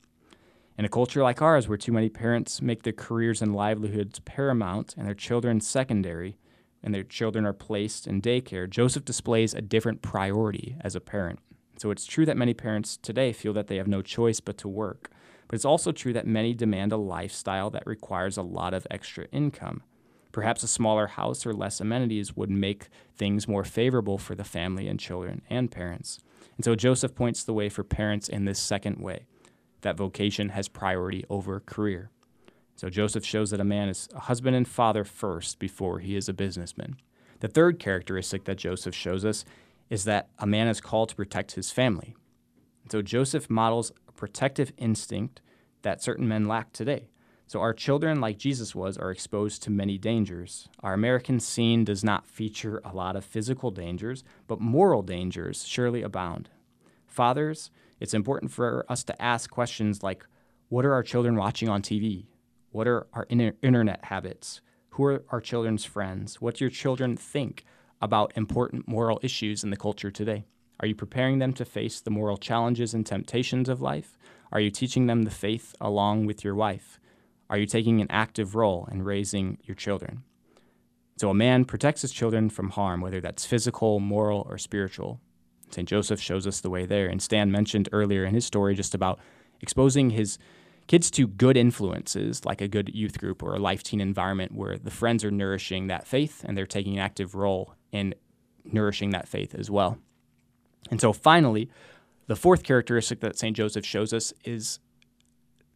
In 0.77 0.85
a 0.85 0.89
culture 0.89 1.23
like 1.23 1.41
ours, 1.41 1.67
where 1.67 1.77
too 1.77 1.91
many 1.91 2.09
parents 2.09 2.61
make 2.61 2.83
their 2.83 2.93
careers 2.93 3.41
and 3.41 3.55
livelihoods 3.55 4.19
paramount 4.19 4.93
and 4.97 5.07
their 5.07 5.15
children 5.15 5.59
secondary, 5.59 6.37
and 6.83 6.93
their 6.93 7.03
children 7.03 7.45
are 7.45 7.53
placed 7.53 8.05
in 8.05 8.21
daycare, 8.21 8.69
Joseph 8.69 9.03
displays 9.03 9.53
a 9.53 9.61
different 9.61 10.01
priority 10.01 10.75
as 10.81 10.95
a 10.95 10.99
parent. 10.99 11.39
So 11.77 11.89
it's 11.89 12.05
true 12.05 12.25
that 12.25 12.37
many 12.37 12.53
parents 12.53 12.97
today 12.97 13.33
feel 13.33 13.53
that 13.53 13.67
they 13.67 13.77
have 13.77 13.87
no 13.87 14.01
choice 14.01 14.39
but 14.39 14.57
to 14.59 14.67
work. 14.67 15.09
But 15.47 15.55
it's 15.55 15.65
also 15.65 15.91
true 15.91 16.13
that 16.13 16.27
many 16.27 16.53
demand 16.53 16.91
a 16.91 16.97
lifestyle 16.97 17.69
that 17.71 17.87
requires 17.87 18.37
a 18.37 18.41
lot 18.41 18.73
of 18.73 18.85
extra 18.91 19.25
income. 19.31 19.81
Perhaps 20.31 20.63
a 20.63 20.67
smaller 20.67 21.07
house 21.07 21.45
or 21.45 21.53
less 21.53 21.79
amenities 21.79 22.35
would 22.35 22.49
make 22.49 22.89
things 23.15 23.47
more 23.47 23.63
favorable 23.63 24.17
for 24.17 24.35
the 24.35 24.43
family 24.43 24.87
and 24.87 24.99
children 24.99 25.41
and 25.49 25.71
parents. 25.71 26.19
And 26.55 26.65
so 26.65 26.75
Joseph 26.75 27.15
points 27.15 27.43
the 27.43 27.53
way 27.53 27.69
for 27.69 27.83
parents 27.83 28.27
in 28.27 28.45
this 28.45 28.59
second 28.59 28.99
way 28.99 29.25
that 29.81 29.97
vocation 29.97 30.49
has 30.49 30.67
priority 30.67 31.23
over 31.29 31.59
career. 31.59 32.09
So 32.75 32.89
Joseph 32.89 33.25
shows 33.25 33.51
that 33.51 33.59
a 33.59 33.65
man 33.65 33.89
is 33.89 34.07
a 34.13 34.21
husband 34.21 34.55
and 34.55 34.67
father 34.67 35.03
first 35.03 35.59
before 35.59 35.99
he 35.99 36.15
is 36.15 36.29
a 36.29 36.33
businessman. 36.33 36.97
The 37.39 37.47
third 37.47 37.79
characteristic 37.79 38.45
that 38.45 38.57
Joseph 38.57 38.95
shows 38.95 39.25
us 39.25 39.45
is 39.89 40.03
that 40.05 40.29
a 40.39 40.47
man 40.47 40.67
is 40.67 40.81
called 40.81 41.09
to 41.09 41.15
protect 41.15 41.53
his 41.53 41.71
family. 41.71 42.15
And 42.83 42.91
so 42.91 43.01
Joseph 43.01 43.49
models 43.49 43.91
a 44.07 44.11
protective 44.11 44.73
instinct 44.77 45.41
that 45.83 46.01
certain 46.01 46.27
men 46.27 46.47
lack 46.47 46.71
today. 46.73 47.09
So 47.47 47.61
our 47.61 47.73
children, 47.73 48.19
like 48.19 48.37
Jesus 48.37 48.75
was, 48.75 48.97
are 48.97 49.09
exposed 49.09 49.63
to 49.63 49.71
many 49.71 49.97
dangers. 49.97 50.67
Our 50.81 50.93
American 50.93 51.39
scene 51.39 51.85
does 51.85 52.03
not 52.03 52.27
feature 52.27 52.81
a 52.83 52.93
lot 52.93 53.15
of 53.15 53.23
physical 53.23 53.71
dangers, 53.71 54.25
but 54.47 54.59
moral 54.59 55.01
dangers 55.01 55.65
surely 55.65 56.01
abound. 56.01 56.49
Fathers, 57.07 57.71
it's 58.01 58.13
important 58.13 58.51
for 58.51 58.85
us 58.89 59.01
to 59.05 59.21
ask 59.21 59.49
questions 59.49 60.03
like 60.03 60.25
what 60.67 60.85
are 60.85 60.91
our 60.91 61.03
children 61.03 61.37
watching 61.37 61.69
on 61.69 61.81
TV? 61.81 62.25
What 62.71 62.85
are 62.85 63.07
our 63.13 63.25
inter- 63.29 63.55
internet 63.61 64.03
habits? 64.03 64.59
Who 64.91 65.05
are 65.05 65.23
our 65.29 65.39
children's 65.39 65.85
friends? 65.85 66.41
What 66.41 66.55
do 66.55 66.65
your 66.65 66.69
children 66.69 67.15
think 67.15 67.63
about 68.01 68.33
important 68.35 68.89
moral 68.89 69.21
issues 69.23 69.63
in 69.63 69.69
the 69.69 69.77
culture 69.77 70.11
today? 70.11 70.43
Are 70.81 70.87
you 70.87 70.95
preparing 70.95 71.39
them 71.39 71.53
to 71.53 71.63
face 71.63 72.01
the 72.01 72.11
moral 72.11 72.35
challenges 72.35 72.93
and 72.93 73.05
temptations 73.05 73.69
of 73.69 73.81
life? 73.81 74.17
Are 74.51 74.59
you 74.59 74.69
teaching 74.69 75.07
them 75.07 75.23
the 75.23 75.31
faith 75.31 75.73
along 75.79 76.25
with 76.25 76.43
your 76.43 76.53
wife? 76.53 76.99
Are 77.49 77.57
you 77.57 77.65
taking 77.65 78.01
an 78.01 78.07
active 78.09 78.55
role 78.55 78.87
in 78.91 79.03
raising 79.03 79.57
your 79.63 79.75
children? 79.75 80.23
So 81.17 81.29
a 81.29 81.33
man 81.33 81.65
protects 81.65 82.01
his 82.01 82.11
children 82.11 82.49
from 82.49 82.71
harm, 82.71 83.01
whether 83.01 83.21
that's 83.21 83.45
physical, 83.45 83.99
moral, 83.99 84.45
or 84.49 84.57
spiritual. 84.57 85.19
St. 85.71 85.87
Joseph 85.87 86.21
shows 86.21 86.45
us 86.45 86.61
the 86.61 86.69
way 86.69 86.85
there. 86.85 87.07
And 87.07 87.21
Stan 87.21 87.51
mentioned 87.51 87.89
earlier 87.91 88.23
in 88.23 88.33
his 88.33 88.45
story 88.45 88.75
just 88.75 88.93
about 88.93 89.19
exposing 89.59 90.11
his 90.11 90.37
kids 90.87 91.11
to 91.11 91.27
good 91.27 91.57
influences 91.57 92.45
like 92.45 92.61
a 92.61 92.67
good 92.67 92.89
youth 92.93 93.17
group 93.19 93.43
or 93.43 93.55
a 93.55 93.59
life 93.59 93.83
teen 93.83 93.99
environment 93.99 94.53
where 94.53 94.77
the 94.77 94.91
friends 94.91 95.23
are 95.23 95.31
nourishing 95.31 95.87
that 95.87 96.07
faith 96.07 96.45
and 96.47 96.57
they're 96.57 96.65
taking 96.65 96.93
an 96.93 96.99
active 96.99 97.35
role 97.35 97.73
in 97.91 98.13
nourishing 98.63 99.09
that 99.09 99.27
faith 99.27 99.53
as 99.55 99.69
well. 99.69 99.97
And 100.89 101.01
so 101.01 101.11
finally, 101.11 101.69
the 102.27 102.35
fourth 102.35 102.63
characteristic 102.63 103.19
that 103.21 103.37
St. 103.37 103.55
Joseph 103.55 103.85
shows 103.85 104.13
us 104.13 104.33
is 104.45 104.79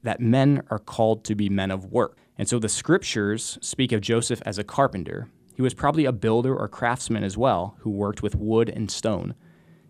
that 0.04 0.20
men 0.20 0.64
are 0.70 0.80
called 0.80 1.24
to 1.26 1.36
be 1.36 1.50
men 1.50 1.72
of 1.72 1.86
work. 1.86 2.18
And 2.38 2.48
so 2.48 2.60
the 2.60 2.70
scriptures 2.70 3.58
speak 3.62 3.92
of 3.92 4.02
Joseph 4.02 4.42
as 4.46 4.58
a 4.58 4.64
carpenter. 4.64 5.28
He 5.56 5.62
was 5.62 5.74
probably 5.74 6.06
a 6.06 6.12
builder 6.12 6.56
or 6.56 6.68
craftsman 6.68 7.24
as 7.24 7.38
well 7.38 7.76
who 7.80 7.90
worked 7.90 8.24
with 8.24 8.36
wood 8.36 8.70
and 8.70 8.90
stone. 8.90 9.36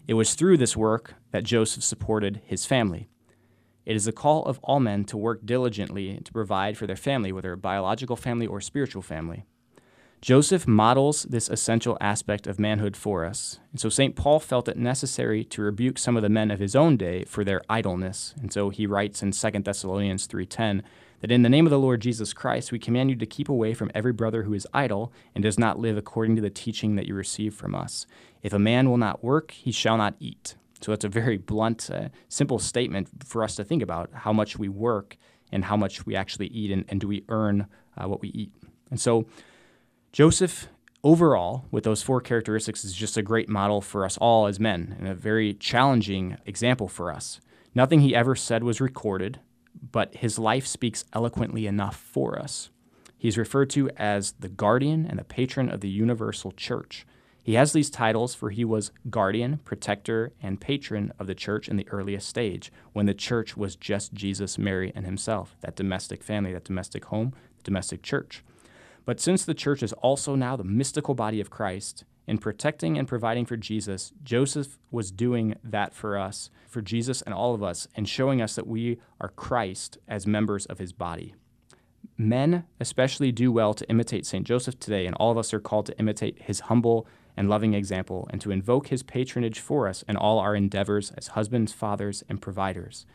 It 0.08 0.16
was 0.16 0.34
through 0.34 0.58
this 0.58 0.76
work 0.76 1.14
that 1.32 1.44
Joseph 1.44 1.84
supported 1.84 2.42
his 2.46 2.66
family. 2.66 3.08
It 3.86 3.96
is 3.96 4.06
the 4.06 4.12
call 4.12 4.44
of 4.46 4.60
all 4.64 4.80
men 4.80 5.06
to 5.06 5.18
work 5.18 5.46
diligently 5.46 6.20
to 6.24 6.34
provide 6.34 6.78
for 6.78 6.86
their 6.86 6.96
family, 6.96 7.32
whether 7.32 7.54
a 7.54 7.58
biological 7.58 8.16
family 8.16 8.46
or 8.46 8.62
spiritual 8.62 9.02
family. 9.02 9.46
Joseph 10.22 10.68
models 10.68 11.24
this 11.24 11.50
essential 11.50 11.98
aspect 12.00 12.46
of 12.46 12.60
manhood 12.60 12.96
for 12.96 13.26
us. 13.26 13.60
And 13.72 13.80
so 13.80 13.90
St. 13.90 14.16
Paul 14.16 14.40
felt 14.40 14.68
it 14.68 14.78
necessary 14.78 15.44
to 15.46 15.64
rebuke 15.64 15.98
some 15.98 16.16
of 16.16 16.22
the 16.22 16.30
men 16.30 16.52
of 16.52 16.60
his 16.60 16.76
own 16.76 16.96
day 16.96 17.24
for 17.26 17.44
their 17.44 17.60
idleness. 17.68 18.36
And 18.40 18.54
so 18.54 18.70
he 18.70 18.86
writes 18.86 19.24
in 19.24 19.32
2 19.32 19.64
Thessalonians 19.64 20.28
3:10 20.28 20.84
that 21.22 21.32
in 21.32 21.42
the 21.42 21.50
name 21.50 21.66
of 21.66 21.72
the 21.72 21.80
Lord 21.80 22.02
Jesus 22.02 22.34
Christ 22.34 22.72
we 22.72 22.78
command 22.78 23.10
you 23.10 23.16
to 23.16 23.26
keep 23.26 23.50
away 23.50 23.74
from 23.74 23.90
every 23.96 24.14
brother 24.14 24.44
who 24.44 24.54
is 24.54 24.68
idle 24.76 25.12
and 25.34 25.42
does 25.42 25.58
not 25.58 25.80
live 25.80 25.98
according 25.98 26.36
to 26.36 26.42
the 26.42 26.52
teaching 26.52 26.96
that 26.98 27.08
you 27.08 27.16
received 27.16 27.58
from 27.58 27.74
us. 27.74 28.06
If 28.44 28.54
a 28.54 28.60
man 28.60 28.92
will 28.92 28.98
not 28.98 29.24
work, 29.24 29.50
he 29.50 29.72
shall 29.72 29.98
not 29.98 30.14
eat. 30.20 30.56
So 30.82 30.92
that's 30.92 31.06
a 31.06 31.10
very 31.10 31.38
blunt, 31.38 31.90
uh, 31.92 32.10
simple 32.30 32.60
statement 32.60 33.10
for 33.26 33.44
us 33.44 33.56
to 33.56 33.64
think 33.64 33.82
about 33.82 34.12
how 34.14 34.34
much 34.34 34.60
we 34.60 34.70
work 34.70 35.18
and 35.52 35.66
how 35.66 35.78
much 35.78 36.06
we 36.06 36.16
actually 36.16 36.48
eat 36.48 36.70
and, 36.70 36.86
and 36.90 37.02
do 37.02 37.08
we 37.08 37.24
earn 37.28 37.66
uh, 37.98 38.08
what 38.08 38.22
we 38.22 38.30
eat. 38.30 38.52
And 38.92 39.00
so 39.00 39.26
Joseph, 40.12 40.68
overall, 41.06 41.64
with 41.72 41.86
those 41.86 42.04
four 42.04 42.20
characteristics, 42.20 42.84
is 42.84 42.94
just 42.94 43.16
a 43.16 43.22
great 43.22 43.48
model 43.48 43.80
for 43.80 44.04
us 44.04 44.18
all 44.18 44.46
as 44.46 44.60
men 44.60 44.94
and 45.00 45.08
a 45.08 45.16
very 45.16 45.54
challenging 45.54 46.36
example 46.46 46.90
for 46.90 47.14
us. 47.14 47.40
Nothing 47.74 48.02
he 48.02 48.14
ever 48.14 48.36
said 48.36 48.62
was 48.62 48.82
recorded, 48.82 49.40
but 49.92 50.14
his 50.16 50.38
life 50.38 50.68
speaks 50.68 51.06
eloquently 51.14 51.66
enough 51.66 51.96
for 51.96 52.38
us. 52.38 52.70
He's 53.18 53.38
referred 53.38 53.70
to 53.70 53.90
as 53.92 54.34
the 54.34 54.50
guardian 54.50 55.06
and 55.06 55.18
the 55.18 55.24
patron 55.24 55.70
of 55.70 55.80
the 55.80 55.90
universal 55.90 56.52
church. 56.52 57.06
He 57.42 57.54
has 57.54 57.72
these 57.72 57.90
titles 57.90 58.36
for 58.36 58.50
he 58.50 58.66
was 58.66 58.92
guardian, 59.10 59.60
protector, 59.64 60.34
and 60.44 60.60
patron 60.60 61.14
of 61.20 61.28
the 61.28 61.36
church 61.36 61.70
in 61.70 61.78
the 61.78 61.88
earliest 61.88 62.28
stage, 62.28 62.70
when 62.92 63.06
the 63.06 63.14
church 63.14 63.56
was 63.56 63.78
just 63.78 64.14
Jesus, 64.14 64.58
Mary, 64.58 64.92
and 64.94 65.06
himself, 65.06 65.56
that 65.62 65.78
domestic 65.78 66.22
family, 66.22 66.52
that 66.52 66.66
domestic 66.66 67.06
home, 67.06 67.34
the 67.56 67.64
domestic 67.64 68.04
church. 68.04 68.44
But 69.06 69.20
since 69.20 69.46
the 69.46 69.54
church 69.54 69.82
is 69.84 69.94
also 69.94 70.36
now 70.36 70.56
the 70.56 70.64
mystical 70.64 71.16
body 71.16 71.42
of 71.42 71.50
Christ, 71.50 72.04
in 72.28 72.38
protecting 72.38 72.98
and 72.98 73.08
providing 73.08 73.46
for 73.46 73.58
Jesus, 73.58 74.14
Joseph 74.24 74.78
was 74.92 75.12
doing 75.12 75.56
that 75.64 75.94
for 75.94 76.18
us, 76.18 76.50
for 76.70 76.82
Jesus 76.82 77.22
and 77.24 77.34
all 77.34 77.54
of 77.54 77.64
us, 77.64 77.88
and 77.96 78.08
showing 78.08 78.42
us 78.42 78.56
that 78.56 78.68
we 78.68 79.00
are 79.20 79.30
Christ 79.30 79.98
as 80.08 80.28
members 80.28 80.66
of 80.68 80.78
his 80.78 80.94
body. 80.94 81.36
Men 82.18 82.66
especially 82.80 83.32
do 83.32 83.52
well 83.52 83.74
to 83.74 83.90
imitate 83.90 84.26
St. 84.26 84.46
Joseph 84.46 84.80
today, 84.80 85.06
and 85.06 85.16
all 85.16 85.32
of 85.32 85.38
us 85.38 85.54
are 85.54 85.60
called 85.60 85.88
to 85.88 85.98
imitate 86.00 86.44
his 86.44 86.62
humble 86.62 87.08
and 87.36 87.50
loving 87.50 87.74
example 87.74 88.28
and 88.30 88.40
to 88.42 88.52
invoke 88.52 88.88
his 88.88 89.04
patronage 89.04 89.60
for 89.60 89.88
us 89.88 90.04
in 90.08 90.16
all 90.16 90.38
our 90.40 90.56
endeavors 90.56 91.12
as 91.18 91.30
husbands, 91.30 91.74
fathers, 91.74 92.24
and 92.30 92.42
providers. 92.42 93.06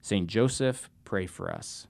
St. 0.00 0.26
Joseph, 0.26 0.88
pray 1.04 1.26
for 1.26 1.52
us. 1.52 1.86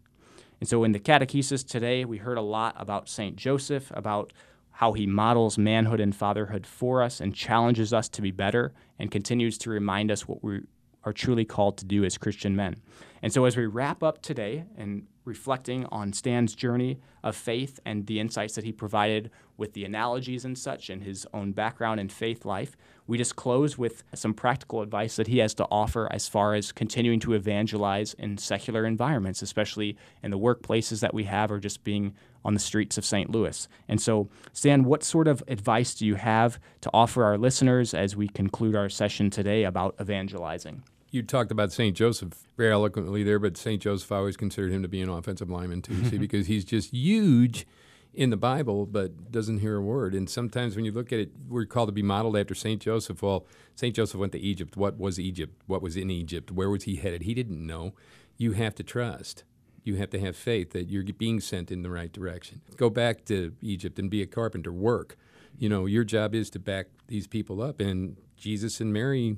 And 0.63 0.69
so 0.69 0.85
in 0.85 0.93
the 0.93 1.01
catechesis 1.01 1.67
today, 1.67 2.05
we 2.05 2.19
heard 2.19 2.39
a 2.39 2.41
lot 2.41 2.77
about 2.79 3.09
St. 3.09 3.35
Joseph, 3.35 3.91
about 3.97 4.33
how 4.71 4.93
he 4.93 5.09
models 5.09 5.59
manhood 5.59 5.99
and 5.99 6.15
fatherhood 6.15 6.69
for 6.69 7.03
us 7.03 7.21
and 7.21 7.35
challenges 7.35 7.93
us 7.93 8.09
to 8.11 8.23
be 8.23 8.31
better 8.31 8.73
and 8.97 9.11
continues 9.11 9.59
to 9.59 9.71
remind 9.71 10.13
us 10.13 10.29
what 10.29 10.45
we 10.45 10.61
are 11.03 11.13
truly 11.13 11.45
called 11.45 11.79
to 11.79 11.85
do 11.85 12.05
as 12.05 12.17
Christian 12.17 12.55
men. 12.55 12.77
And 13.23 13.33
so 13.33 13.45
as 13.45 13.57
we 13.57 13.67
wrap 13.67 14.05
up 14.05 14.23
today 14.23 14.65
and 14.79 15.09
reflecting 15.25 15.85
on 15.87 16.13
Stan's 16.13 16.55
journey 16.55 17.01
of 17.25 17.35
faith 17.35 17.81
and 17.85 18.07
the 18.07 18.21
insights 18.21 18.55
that 18.55 18.63
he 18.63 18.71
provided 18.71 19.33
with 19.57 19.73
the 19.73 19.85
analogies 19.85 20.45
and 20.45 20.57
such 20.57 20.91
and 20.91 21.03
his 21.03 21.27
own 21.35 21.51
background 21.51 21.99
in 21.99 22.09
faith 22.09 22.45
life, 22.45 22.77
we 23.07 23.19
just 23.19 23.37
close 23.37 23.77
with 23.77 24.05
some 24.15 24.35
practical 24.35 24.81
advice 24.81 25.17
that 25.17 25.27
he 25.27 25.39
has 25.39 25.55
to 25.55 25.65
offer 25.71 26.09
as 26.13 26.29
far 26.29 26.55
as 26.55 26.73
continuing 26.73 27.21
to 27.21 27.35
evangelize 27.35 28.15
in 28.15 28.39
secular 28.39 28.87
environments, 28.87 29.43
especially 29.43 29.97
in 30.23 30.31
the 30.31 30.39
workplaces 30.39 31.01
that 31.01 31.13
we 31.13 31.25
have 31.25 31.51
or 31.51 31.59
just 31.59 31.85
being 31.85 32.15
on 32.45 32.55
the 32.55 32.61
streets 32.61 32.99
of 32.99 33.05
St. 33.05 33.31
Louis. 33.31 33.69
And 33.89 34.01
so, 34.01 34.29
Stan, 34.53 34.85
what 34.85 35.05
sort 35.05 35.29
of 35.29 35.43
advice 35.49 35.95
do 35.95 36.07
you 36.07 36.17
have 36.17 36.59
to 36.81 36.91
offer 36.93 37.25
our 37.25 37.39
listeners 37.39 37.95
as 37.95 38.17
we 38.17 38.29
conclude 38.29 38.75
our 38.75 38.89
session 38.89 39.31
today 39.31 39.65
about 39.65 39.95
evangelizing? 40.01 40.83
You 41.11 41.23
talked 41.23 41.53
about 41.53 41.73
St. 41.73 41.95
Joseph 41.95 42.47
very 42.57 42.73
eloquently 42.73 43.23
there, 43.23 43.39
but 43.39 43.57
St. 43.57 43.81
Joseph, 43.83 44.11
I 44.11 44.17
always 44.17 44.37
considered 44.37 44.73
him 44.73 44.83
to 44.83 44.89
be 44.89 45.03
an 45.03 45.11
offensive 45.11 45.51
lineman 45.51 45.83
too, 45.83 46.05
see, 46.07 46.19
because 46.27 46.47
he's 46.47 46.65
just 46.65 46.91
huge 46.91 47.67
in 48.15 48.31
the 48.31 48.37
Bible, 48.37 48.85
but 48.85 49.31
doesn't 49.33 49.59
hear 49.59 49.77
a 49.77 49.83
word. 49.83 50.15
And 50.15 50.29
sometimes 50.29 50.77
when 50.77 50.85
you 50.85 50.93
look 50.93 51.13
at 51.13 51.19
it, 51.19 51.33
we're 51.49 51.65
called 51.65 51.89
to 51.89 51.93
be 51.93 52.03
modeled 52.03 52.37
after 52.37 52.55
St. 52.55 52.81
Joseph. 52.81 53.23
Well, 53.23 53.47
St. 53.75 53.95
Joseph 53.95 54.21
went 54.21 54.33
to 54.33 54.39
Egypt. 54.39 54.77
What 54.77 54.99
was 54.99 55.19
Egypt? 55.19 55.63
What 55.67 55.83
was 55.83 55.97
in 55.97 56.11
Egypt? 56.11 56.51
Where 56.51 56.69
was 56.69 56.85
he 56.85 56.97
headed? 56.97 57.23
He 57.23 57.35
didn't 57.35 57.67
know. 57.67 57.95
You 58.37 58.53
have 58.53 58.75
to 58.77 58.83
trust. 58.83 59.45
You 59.85 59.97
have 59.97 60.11
to 60.11 60.21
have 60.21 60.37
faith 60.37 60.73
that 60.73 60.89
you're 60.89 61.05
being 61.05 61.41
sent 61.41 61.73
in 61.73 61.83
the 61.83 61.91
right 61.91 62.13
direction. 62.13 62.61
Go 62.77 62.91
back 62.91 63.25
to 63.27 63.55
Egypt 63.61 63.99
and 63.99 64.11
be 64.11 64.23
a 64.23 64.27
carpenter, 64.27 64.73
work. 64.73 65.17
You 65.59 65.69
know, 65.69 65.87
your 65.87 66.05
job 66.05 66.35
is 66.35 66.51
to 66.51 66.59
back 66.59 66.87
these 67.09 67.27
people 67.27 67.63
up. 67.63 67.81
And 67.81 68.17
Jesus 68.37 68.81
and 68.81 68.93
Mary 68.93 69.37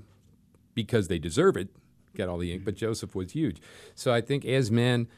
because 0.74 1.08
they 1.08 1.18
deserve 1.18 1.56
it, 1.56 1.68
got 2.16 2.28
all 2.28 2.38
the 2.38 2.52
ink, 2.52 2.64
but 2.64 2.74
Joseph 2.74 3.14
was 3.14 3.32
huge. 3.32 3.60
So 3.94 4.12
I 4.12 4.20
think 4.20 4.44
as 4.44 4.70
men, 4.70 5.08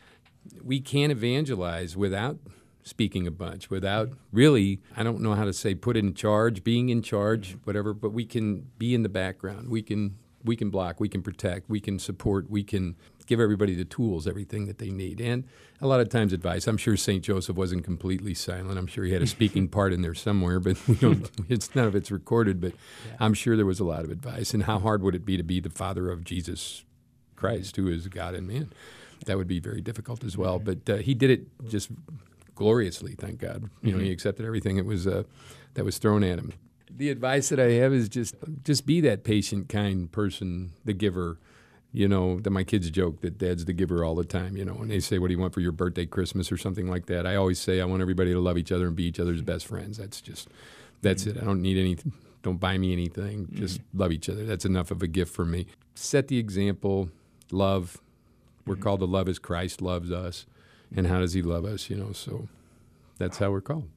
we 0.62 0.80
can't 0.80 1.10
evangelize 1.10 1.96
without 1.96 2.38
speaking 2.86 3.26
a 3.26 3.30
bunch, 3.30 3.68
without 3.68 4.08
mm-hmm. 4.08 4.18
really, 4.32 4.80
I 4.96 5.02
don't 5.02 5.20
know 5.20 5.34
how 5.34 5.44
to 5.44 5.52
say 5.52 5.74
put 5.74 5.96
in 5.96 6.14
charge, 6.14 6.62
being 6.62 6.88
in 6.88 7.02
charge, 7.02 7.50
mm-hmm. 7.50 7.58
whatever, 7.64 7.92
but 7.92 8.12
we 8.12 8.24
can 8.24 8.68
be 8.78 8.94
in 8.94 9.02
the 9.02 9.08
background. 9.08 9.68
We 9.68 9.82
can 9.82 10.16
we 10.44 10.54
can 10.54 10.70
block, 10.70 11.00
we 11.00 11.08
can 11.08 11.22
protect, 11.22 11.68
we 11.68 11.80
can 11.80 11.98
support, 11.98 12.48
we 12.48 12.62
can 12.62 12.94
give 13.26 13.40
everybody 13.40 13.74
the 13.74 13.84
tools, 13.84 14.28
everything 14.28 14.66
that 14.66 14.78
they 14.78 14.90
need. 14.90 15.20
And 15.20 15.42
a 15.80 15.86
lot 15.88 15.98
of 15.98 16.08
times 16.08 16.32
advice. 16.32 16.68
I'm 16.68 16.76
sure 16.76 16.96
St. 16.96 17.24
Joseph 17.24 17.56
wasn't 17.56 17.82
completely 17.82 18.34
silent. 18.34 18.78
I'm 18.78 18.86
sure 18.86 19.04
he 19.04 19.12
had 19.12 19.22
a 19.22 19.26
speaking 19.26 19.66
part 19.76 19.92
in 19.92 20.02
there 20.02 20.14
somewhere, 20.14 20.60
but 20.60 20.76
we 20.86 20.94
don't, 20.94 21.28
it's, 21.48 21.74
none 21.74 21.86
of 21.86 21.96
it's 21.96 22.12
recorded. 22.12 22.60
But 22.60 22.72
yeah. 22.72 23.16
I'm 23.18 23.34
sure 23.34 23.56
there 23.56 23.66
was 23.66 23.80
a 23.80 23.84
lot 23.84 24.04
of 24.04 24.10
advice. 24.10 24.54
And 24.54 24.62
how 24.62 24.78
hard 24.78 25.02
would 25.02 25.16
it 25.16 25.26
be 25.26 25.36
to 25.36 25.42
be 25.42 25.58
the 25.58 25.70
father 25.70 26.10
of 26.10 26.22
Jesus 26.22 26.84
Christ, 27.34 27.76
who 27.76 27.88
is 27.88 28.06
God 28.06 28.34
and 28.34 28.46
man? 28.46 28.72
That 29.26 29.36
would 29.36 29.48
be 29.48 29.58
very 29.58 29.80
difficult 29.80 30.22
as 30.22 30.36
well. 30.36 30.60
Mm-hmm. 30.60 30.80
But 30.84 30.94
uh, 30.94 30.96
he 30.98 31.14
did 31.14 31.30
it 31.30 31.68
just 31.68 31.90
gloriously, 32.56 33.14
thank 33.14 33.38
God. 33.38 33.70
You 33.82 33.92
know, 33.92 33.98
he 33.98 34.06
mm-hmm. 34.06 34.12
accepted 34.12 34.44
everything 34.44 34.76
that 34.76 34.86
was 34.86 35.06
uh, 35.06 35.22
that 35.74 35.84
was 35.84 35.98
thrown 35.98 36.24
at 36.24 36.40
him. 36.40 36.52
The 36.90 37.10
advice 37.10 37.50
that 37.50 37.60
I 37.60 37.72
have 37.72 37.92
is 37.92 38.08
just 38.08 38.34
just 38.64 38.84
be 38.84 39.00
that 39.02 39.22
patient, 39.22 39.68
kind 39.68 40.10
person, 40.10 40.72
the 40.84 40.92
giver 40.92 41.38
you 41.96 42.06
know, 42.06 42.40
that 42.40 42.50
my 42.50 42.62
kids 42.62 42.90
joke 42.90 43.22
that 43.22 43.38
dad's 43.38 43.64
the 43.64 43.72
giver 43.72 44.04
all 44.04 44.14
the 44.14 44.22
time, 44.22 44.54
you 44.54 44.66
know, 44.66 44.74
and 44.74 44.90
they 44.90 45.00
say, 45.00 45.18
What 45.18 45.28
do 45.28 45.32
you 45.32 45.38
want 45.38 45.54
for 45.54 45.60
your 45.60 45.72
birthday, 45.72 46.04
Christmas, 46.04 46.52
or 46.52 46.58
something 46.58 46.90
like 46.90 47.06
that? 47.06 47.26
I 47.26 47.36
always 47.36 47.58
say, 47.58 47.80
I 47.80 47.86
want 47.86 48.02
everybody 48.02 48.34
to 48.34 48.38
love 48.38 48.58
each 48.58 48.70
other 48.70 48.86
and 48.86 48.94
be 48.94 49.04
each 49.04 49.18
other's 49.18 49.40
best 49.40 49.66
friends. 49.66 49.96
That's 49.96 50.20
just, 50.20 50.48
that's 51.00 51.24
mm-hmm. 51.24 51.38
it. 51.38 51.42
I 51.42 51.46
don't 51.46 51.62
need 51.62 51.78
anything. 51.78 52.12
Don't 52.42 52.58
buy 52.58 52.76
me 52.76 52.92
anything. 52.92 53.48
Just 53.54 53.78
mm-hmm. 53.78 53.98
love 53.98 54.12
each 54.12 54.28
other. 54.28 54.44
That's 54.44 54.66
enough 54.66 54.90
of 54.90 55.02
a 55.02 55.06
gift 55.06 55.34
for 55.34 55.46
me. 55.46 55.68
Set 55.94 56.28
the 56.28 56.36
example, 56.38 57.08
love. 57.50 57.98
We're 58.66 58.74
mm-hmm. 58.74 58.82
called 58.82 59.00
to 59.00 59.06
love 59.06 59.26
as 59.26 59.38
Christ 59.38 59.80
loves 59.80 60.12
us. 60.12 60.44
And 60.94 61.06
how 61.06 61.20
does 61.20 61.32
he 61.32 61.42
love 61.42 61.64
us, 61.64 61.90
you 61.90 61.96
know? 61.96 62.12
So 62.12 62.48
that's 63.18 63.38
how 63.38 63.50
we're 63.50 63.60
called. 63.60 63.88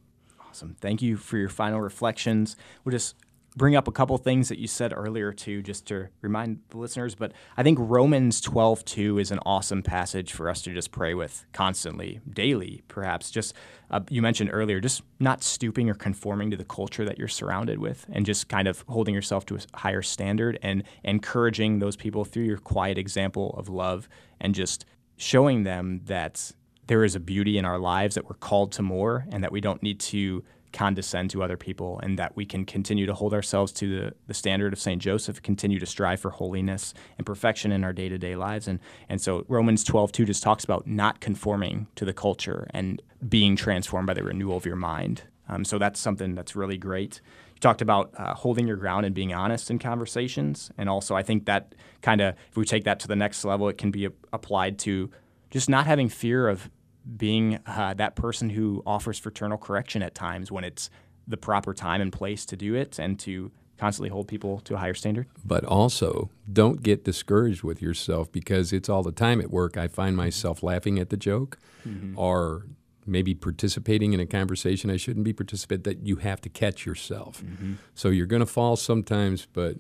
Awesome. 0.48 0.76
Thank 0.80 1.02
you 1.02 1.18
for 1.18 1.38
your 1.38 1.50
final 1.50 1.80
reflections. 1.80 2.56
We'll 2.84 2.92
just 2.92 3.16
bring 3.56 3.76
up 3.76 3.88
a 3.88 3.92
couple 3.92 4.18
things 4.18 4.50
that 4.50 4.58
you 4.58 4.68
said 4.68 4.94
earlier 4.96 5.32
too, 5.32 5.62
just 5.62 5.86
to 5.88 6.08
remind 6.22 6.62
the 6.70 6.78
listeners. 6.78 7.16
But 7.16 7.34
I 7.58 7.64
think 7.64 7.78
Romans 7.80 8.42
12 8.42 8.86
2 8.86 9.20
is 9.20 9.32
an 9.32 9.40
awesome 9.46 9.84
passage 9.84 10.34
for 10.34 10.50
us 10.50 10.62
to 10.64 10.74
just 10.74 10.92
pray 10.92 11.14
with 11.14 11.46
constantly, 11.52 12.20
daily, 12.32 12.84
perhaps. 12.88 13.32
Just 13.32 13.54
uh, 13.92 14.02
you 14.10 14.22
mentioned 14.22 14.50
earlier, 14.54 14.80
just 14.80 15.04
not 15.20 15.44
stooping 15.44 15.90
or 15.90 15.94
conforming 15.94 16.52
to 16.52 16.58
the 16.58 16.66
culture 16.66 17.06
that 17.06 17.18
you're 17.18 17.28
surrounded 17.28 17.80
with, 17.80 18.06
and 18.12 18.26
just 18.26 18.48
kind 18.50 18.68
of 18.68 18.84
holding 18.88 19.14
yourself 19.14 19.46
to 19.48 19.56
a 19.56 19.60
higher 19.78 20.02
standard 20.02 20.58
and 20.62 20.84
encouraging 21.04 21.80
those 21.80 21.96
people 21.96 22.26
through 22.26 22.46
your 22.46 22.58
quiet 22.58 22.98
example 22.98 23.54
of 23.58 23.70
love 23.70 24.08
and 24.40 24.56
just 24.56 24.86
showing 25.18 25.64
them 25.64 26.02
that 26.06 26.52
there 26.90 27.04
is 27.04 27.16
a 27.16 27.20
beauty 27.20 27.60
in 27.60 27.66
our 27.66 27.78
lives 27.78 28.16
that 28.16 28.28
we're 28.28 28.36
called 28.36 28.72
to 28.72 28.82
more 28.82 29.28
and 29.32 29.44
that 29.44 29.52
we 29.52 29.62
don't 29.62 29.84
need 29.84 30.00
to 30.00 30.44
condescend 30.74 31.30
to 31.30 31.44
other 31.44 31.56
people 31.56 32.00
and 32.02 32.18
that 32.18 32.36
we 32.36 32.46
can 32.46 32.66
continue 32.66 33.06
to 33.06 33.14
hold 33.14 33.32
ourselves 33.32 33.72
to 33.72 34.00
the, 34.00 34.14
the 34.26 34.34
standard 34.34 34.74
of 34.74 34.80
St. 34.80 35.00
Joseph, 35.00 35.42
continue 35.44 35.80
to 35.80 35.86
strive 35.86 36.20
for 36.20 36.32
holiness 36.32 36.96
and 37.18 37.28
perfection 37.28 37.72
in 37.72 37.84
our 37.84 37.94
day 37.94 38.10
to 38.10 38.18
day 38.18 38.36
lives. 38.36 38.68
And, 38.68 38.80
and 39.08 39.22
so 39.22 39.46
Romans 39.48 39.84
12, 39.84 40.12
2 40.12 40.26
just 40.26 40.42
talks 40.42 40.64
about 40.64 40.88
not 40.88 41.20
conforming 41.20 41.86
to 41.96 42.06
the 42.06 42.14
culture 42.14 42.68
and 42.72 43.02
being 43.28 43.56
transformed 43.56 44.08
by 44.08 44.16
the 44.16 44.24
renewal 44.24 44.58
of 44.58 44.66
your 44.66 44.76
mind. 44.76 45.22
Um, 45.48 45.66
so 45.66 45.78
that's 45.78 46.00
something 46.00 46.34
that's 46.34 46.56
really 46.56 46.78
great. 46.78 47.22
You 47.54 47.60
talked 47.60 47.84
about 47.84 48.12
uh, 48.18 48.34
holding 48.34 48.68
your 48.68 48.78
ground 48.78 49.06
and 49.06 49.14
being 49.14 49.32
honest 49.32 49.70
in 49.70 49.78
conversations. 49.78 50.72
And 50.76 50.90
also, 50.90 51.16
I 51.16 51.22
think 51.22 51.46
that 51.46 51.76
kind 52.02 52.20
of, 52.20 52.34
if 52.50 52.58
we 52.58 52.66
take 52.66 52.86
that 52.86 53.00
to 53.02 53.08
the 53.08 53.16
next 53.16 53.46
level, 53.46 53.70
it 53.70 53.78
can 53.78 53.92
be 53.92 54.06
a- 54.06 54.12
applied 54.34 54.80
to 54.80 55.12
just 55.52 55.70
not 55.70 55.86
having 55.88 56.10
fear 56.10 56.48
of 56.48 56.70
being 57.18 57.60
uh, 57.66 57.94
that 57.96 58.16
person 58.16 58.50
who 58.50 58.84
offers 58.86 59.20
fraternal 59.20 59.58
correction 59.58 60.02
at 60.02 60.16
times 60.16 60.52
when 60.52 60.64
it's 60.64 60.90
the 61.28 61.38
proper 61.38 61.74
time 61.74 62.02
and 62.02 62.12
place 62.12 62.46
to 62.46 62.56
do 62.56 62.76
it 62.76 63.00
and 63.00 63.20
to 63.20 63.52
constantly 63.78 64.10
hold 64.10 64.28
people 64.28 64.60
to 64.62 64.76
a 64.76 64.78
higher 64.78 64.94
standard. 64.94 65.28
But 65.46 65.64
also, 65.64 66.30
don't 66.52 66.84
get 66.84 67.06
discouraged 67.06 67.64
with 67.64 67.82
yourself 67.82 68.32
because 68.32 68.74
it's 68.74 68.90
all 68.90 69.04
the 69.04 69.12
time 69.12 69.40
at 69.40 69.50
work. 69.50 69.78
I 69.78 69.88
find 69.88 70.18
myself 70.18 70.62
laughing 70.62 71.00
at 71.00 71.10
the 71.10 71.18
joke 71.18 71.58
mm-hmm. 71.88 72.18
or 72.20 72.66
maybe 73.06 73.34
participating 73.34 74.14
in 74.14 74.20
a 74.20 74.26
conversation 74.26 74.90
I 74.90 74.98
shouldn't 74.98 75.24
be 75.24 75.34
participating 75.34 75.84
that 75.84 76.06
you 76.06 76.18
have 76.18 76.42
to 76.42 76.50
catch 76.50 76.86
yourself. 76.86 77.42
Mm-hmm. 77.42 77.76
So 77.96 78.10
you're 78.10 78.28
going 78.28 78.42
to 78.42 78.46
fall 78.46 78.76
sometimes, 78.76 79.48
but 79.52 79.78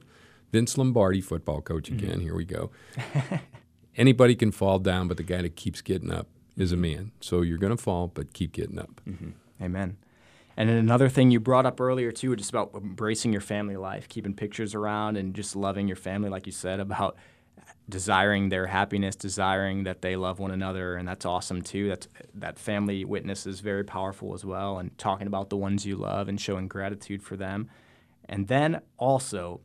Vince 0.51 0.77
Lombardi, 0.77 1.21
football 1.21 1.61
coach 1.61 1.89
again, 1.89 2.11
mm-hmm. 2.11 2.21
here 2.21 2.35
we 2.35 2.45
go. 2.45 2.71
Anybody 3.97 4.35
can 4.35 4.51
fall 4.51 4.79
down, 4.79 5.09
but 5.09 5.17
the 5.17 5.23
guy 5.23 5.41
that 5.41 5.57
keeps 5.57 5.81
getting 5.81 6.11
up 6.11 6.27
is 6.59 6.71
a 6.71 6.77
man. 6.77 7.11
So 7.19 7.41
you're 7.41 7.57
going 7.57 7.75
to 7.75 7.81
fall, 7.81 8.07
but 8.07 8.33
keep 8.33 8.51
getting 8.51 8.77
up. 8.77 9.01
Mm-hmm. 9.07 9.29
Amen. 9.63 9.97
And 10.57 10.69
then 10.69 10.77
another 10.77 11.07
thing 11.07 11.31
you 11.31 11.39
brought 11.39 11.65
up 11.65 11.79
earlier 11.79 12.11
too, 12.11 12.35
just 12.35 12.49
about 12.49 12.71
embracing 12.75 13.31
your 13.31 13.41
family 13.41 13.77
life, 13.77 14.09
keeping 14.09 14.33
pictures 14.33 14.75
around, 14.75 15.15
and 15.15 15.33
just 15.33 15.55
loving 15.55 15.87
your 15.87 15.95
family, 15.95 16.29
like 16.29 16.45
you 16.45 16.51
said, 16.51 16.81
about 16.81 17.17
desiring 17.87 18.49
their 18.49 18.67
happiness, 18.67 19.15
desiring 19.15 19.83
that 19.83 20.01
they 20.01 20.15
love 20.15 20.37
one 20.37 20.51
another, 20.51 20.95
and 20.95 21.07
that's 21.07 21.25
awesome 21.25 21.61
too. 21.61 21.87
That's 21.87 22.07
that 22.35 22.59
family 22.59 23.05
witness 23.05 23.47
is 23.47 23.61
very 23.61 23.83
powerful 23.83 24.33
as 24.33 24.43
well, 24.43 24.77
and 24.77 24.95
talking 24.97 25.27
about 25.27 25.49
the 25.49 25.57
ones 25.57 25.85
you 25.85 25.95
love 25.95 26.27
and 26.27 26.39
showing 26.39 26.67
gratitude 26.67 27.23
for 27.23 27.37
them. 27.37 27.69
And 28.25 28.47
then 28.47 28.81
also 28.97 29.61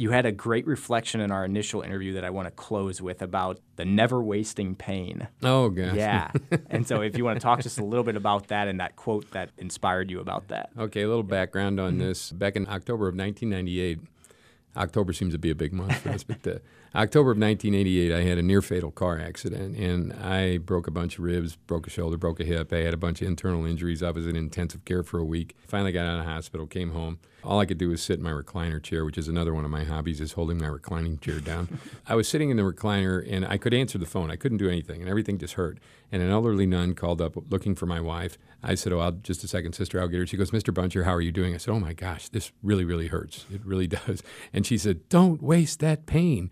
you 0.00 0.10
had 0.10 0.24
a 0.24 0.32
great 0.32 0.66
reflection 0.66 1.20
in 1.20 1.30
our 1.30 1.44
initial 1.44 1.82
interview 1.82 2.14
that 2.14 2.24
I 2.24 2.30
want 2.30 2.46
to 2.46 2.50
close 2.50 3.02
with 3.02 3.20
about 3.20 3.60
the 3.76 3.84
never 3.84 4.22
wasting 4.22 4.74
pain. 4.74 5.28
Oh, 5.42 5.68
gosh. 5.68 5.94
Yeah. 5.94 6.30
and 6.70 6.88
so, 6.88 7.02
if 7.02 7.18
you 7.18 7.24
want 7.24 7.36
to 7.36 7.42
talk 7.42 7.60
just 7.60 7.78
a 7.78 7.84
little 7.84 8.02
bit 8.02 8.16
about 8.16 8.48
that 8.48 8.66
and 8.66 8.80
that 8.80 8.96
quote 8.96 9.30
that 9.32 9.50
inspired 9.58 10.10
you 10.10 10.20
about 10.20 10.48
that. 10.48 10.70
Okay, 10.78 11.02
a 11.02 11.08
little 11.08 11.22
background 11.22 11.78
on 11.78 11.92
mm-hmm. 11.92 12.00
this. 12.00 12.32
Back 12.32 12.56
in 12.56 12.66
October 12.66 13.08
of 13.08 13.14
1998, 13.14 13.98
October 14.74 15.12
seems 15.12 15.34
to 15.34 15.38
be 15.38 15.50
a 15.50 15.54
big 15.54 15.74
month 15.74 15.98
for 15.98 16.08
us, 16.08 16.22
but 16.24 16.46
uh, 16.46 16.58
October 16.94 17.32
of 17.32 17.38
1988, 17.38 18.10
I 18.10 18.22
had 18.22 18.38
a 18.38 18.42
near 18.42 18.62
fatal 18.62 18.90
car 18.90 19.18
accident 19.18 19.76
and 19.76 20.14
I 20.14 20.58
broke 20.58 20.86
a 20.86 20.90
bunch 20.90 21.18
of 21.18 21.24
ribs, 21.24 21.56
broke 21.56 21.86
a 21.86 21.90
shoulder, 21.90 22.16
broke 22.16 22.40
a 22.40 22.44
hip. 22.44 22.72
I 22.72 22.78
had 22.78 22.94
a 22.94 22.96
bunch 22.96 23.20
of 23.20 23.28
internal 23.28 23.66
injuries. 23.66 24.02
I 24.02 24.10
was 24.10 24.26
in 24.26 24.34
intensive 24.34 24.84
care 24.84 25.02
for 25.02 25.18
a 25.18 25.24
week. 25.24 25.56
Finally 25.68 25.92
got 25.92 26.06
out 26.06 26.20
of 26.20 26.24
hospital, 26.24 26.66
came 26.66 26.92
home. 26.92 27.18
All 27.44 27.58
I 27.60 27.66
could 27.66 27.78
do 27.78 27.88
was 27.88 28.02
sit 28.02 28.18
in 28.18 28.22
my 28.22 28.30
recliner 28.30 28.82
chair, 28.82 29.04
which 29.04 29.18
is 29.18 29.28
another 29.28 29.54
one 29.54 29.64
of 29.64 29.70
my 29.70 29.84
hobbies, 29.84 30.20
is 30.20 30.32
holding 30.32 30.58
my 30.58 30.66
reclining 30.66 31.18
chair 31.18 31.40
down. 31.40 31.78
I 32.06 32.14
was 32.14 32.28
sitting 32.28 32.50
in 32.50 32.56
the 32.56 32.62
recliner 32.62 33.26
and 33.30 33.46
I 33.46 33.56
could 33.56 33.74
answer 33.74 33.98
the 33.98 34.06
phone. 34.06 34.30
I 34.30 34.36
couldn't 34.36 34.58
do 34.58 34.68
anything 34.68 35.00
and 35.00 35.08
everything 35.08 35.38
just 35.38 35.54
hurt. 35.54 35.78
And 36.12 36.22
an 36.22 36.30
elderly 36.30 36.66
nun 36.66 36.94
called 36.94 37.20
up 37.20 37.36
looking 37.50 37.74
for 37.74 37.86
my 37.86 38.00
wife. 38.00 38.36
I 38.62 38.74
said, 38.74 38.92
Oh, 38.92 38.98
I'll, 38.98 39.12
just 39.12 39.44
a 39.44 39.48
second, 39.48 39.74
sister, 39.74 40.00
I'll 40.00 40.08
get 40.08 40.18
her. 40.18 40.26
She 40.26 40.36
goes, 40.36 40.50
Mr. 40.50 40.74
Buncher, 40.74 41.04
how 41.04 41.14
are 41.14 41.20
you 41.20 41.32
doing? 41.32 41.54
I 41.54 41.56
said, 41.56 41.72
Oh 41.72 41.80
my 41.80 41.92
gosh, 41.92 42.28
this 42.28 42.52
really, 42.62 42.84
really 42.84 43.06
hurts. 43.06 43.46
It 43.52 43.64
really 43.64 43.86
does. 44.06 44.22
And 44.52 44.66
she 44.66 44.76
said, 44.76 45.08
Don't 45.08 45.42
waste 45.42 45.80
that 45.80 46.06
pain 46.06 46.50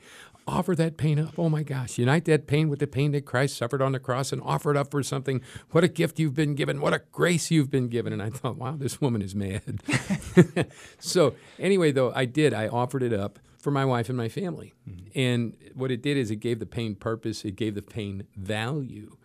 offer 0.48 0.74
that 0.74 0.96
pain 0.96 1.18
up. 1.18 1.38
Oh 1.38 1.48
my 1.48 1.62
gosh, 1.62 1.98
unite 1.98 2.24
that 2.24 2.46
pain 2.46 2.68
with 2.68 2.78
the 2.78 2.86
pain 2.86 3.12
that 3.12 3.24
Christ 3.24 3.56
suffered 3.56 3.82
on 3.82 3.92
the 3.92 3.98
cross 3.98 4.32
and 4.32 4.42
offer 4.42 4.70
it 4.70 4.76
up 4.76 4.90
for 4.90 5.02
something. 5.02 5.40
What 5.70 5.84
a 5.84 5.88
gift 5.88 6.18
you've 6.18 6.34
been 6.34 6.54
given. 6.54 6.80
What 6.80 6.94
a 6.94 7.02
grace 7.12 7.50
you've 7.50 7.70
been 7.70 7.88
given. 7.88 8.12
And 8.12 8.22
I 8.22 8.30
thought, 8.30 8.56
wow, 8.56 8.76
this 8.76 9.00
woman 9.00 9.22
is 9.22 9.34
mad. 9.34 9.80
so, 10.98 11.34
anyway, 11.58 11.92
though, 11.92 12.12
I 12.14 12.24
did. 12.24 12.54
I 12.54 12.68
offered 12.68 13.02
it 13.02 13.12
up 13.12 13.38
for 13.58 13.70
my 13.70 13.84
wife 13.84 14.08
and 14.08 14.16
my 14.16 14.28
family. 14.28 14.74
Mm-hmm. 14.88 15.18
And 15.18 15.56
what 15.74 15.90
it 15.90 16.02
did 16.02 16.16
is 16.16 16.30
it 16.30 16.36
gave 16.36 16.58
the 16.58 16.66
pain 16.66 16.94
purpose, 16.94 17.44
it 17.44 17.56
gave 17.56 17.74
the 17.74 17.82
pain 17.82 18.24
value. 18.36 19.16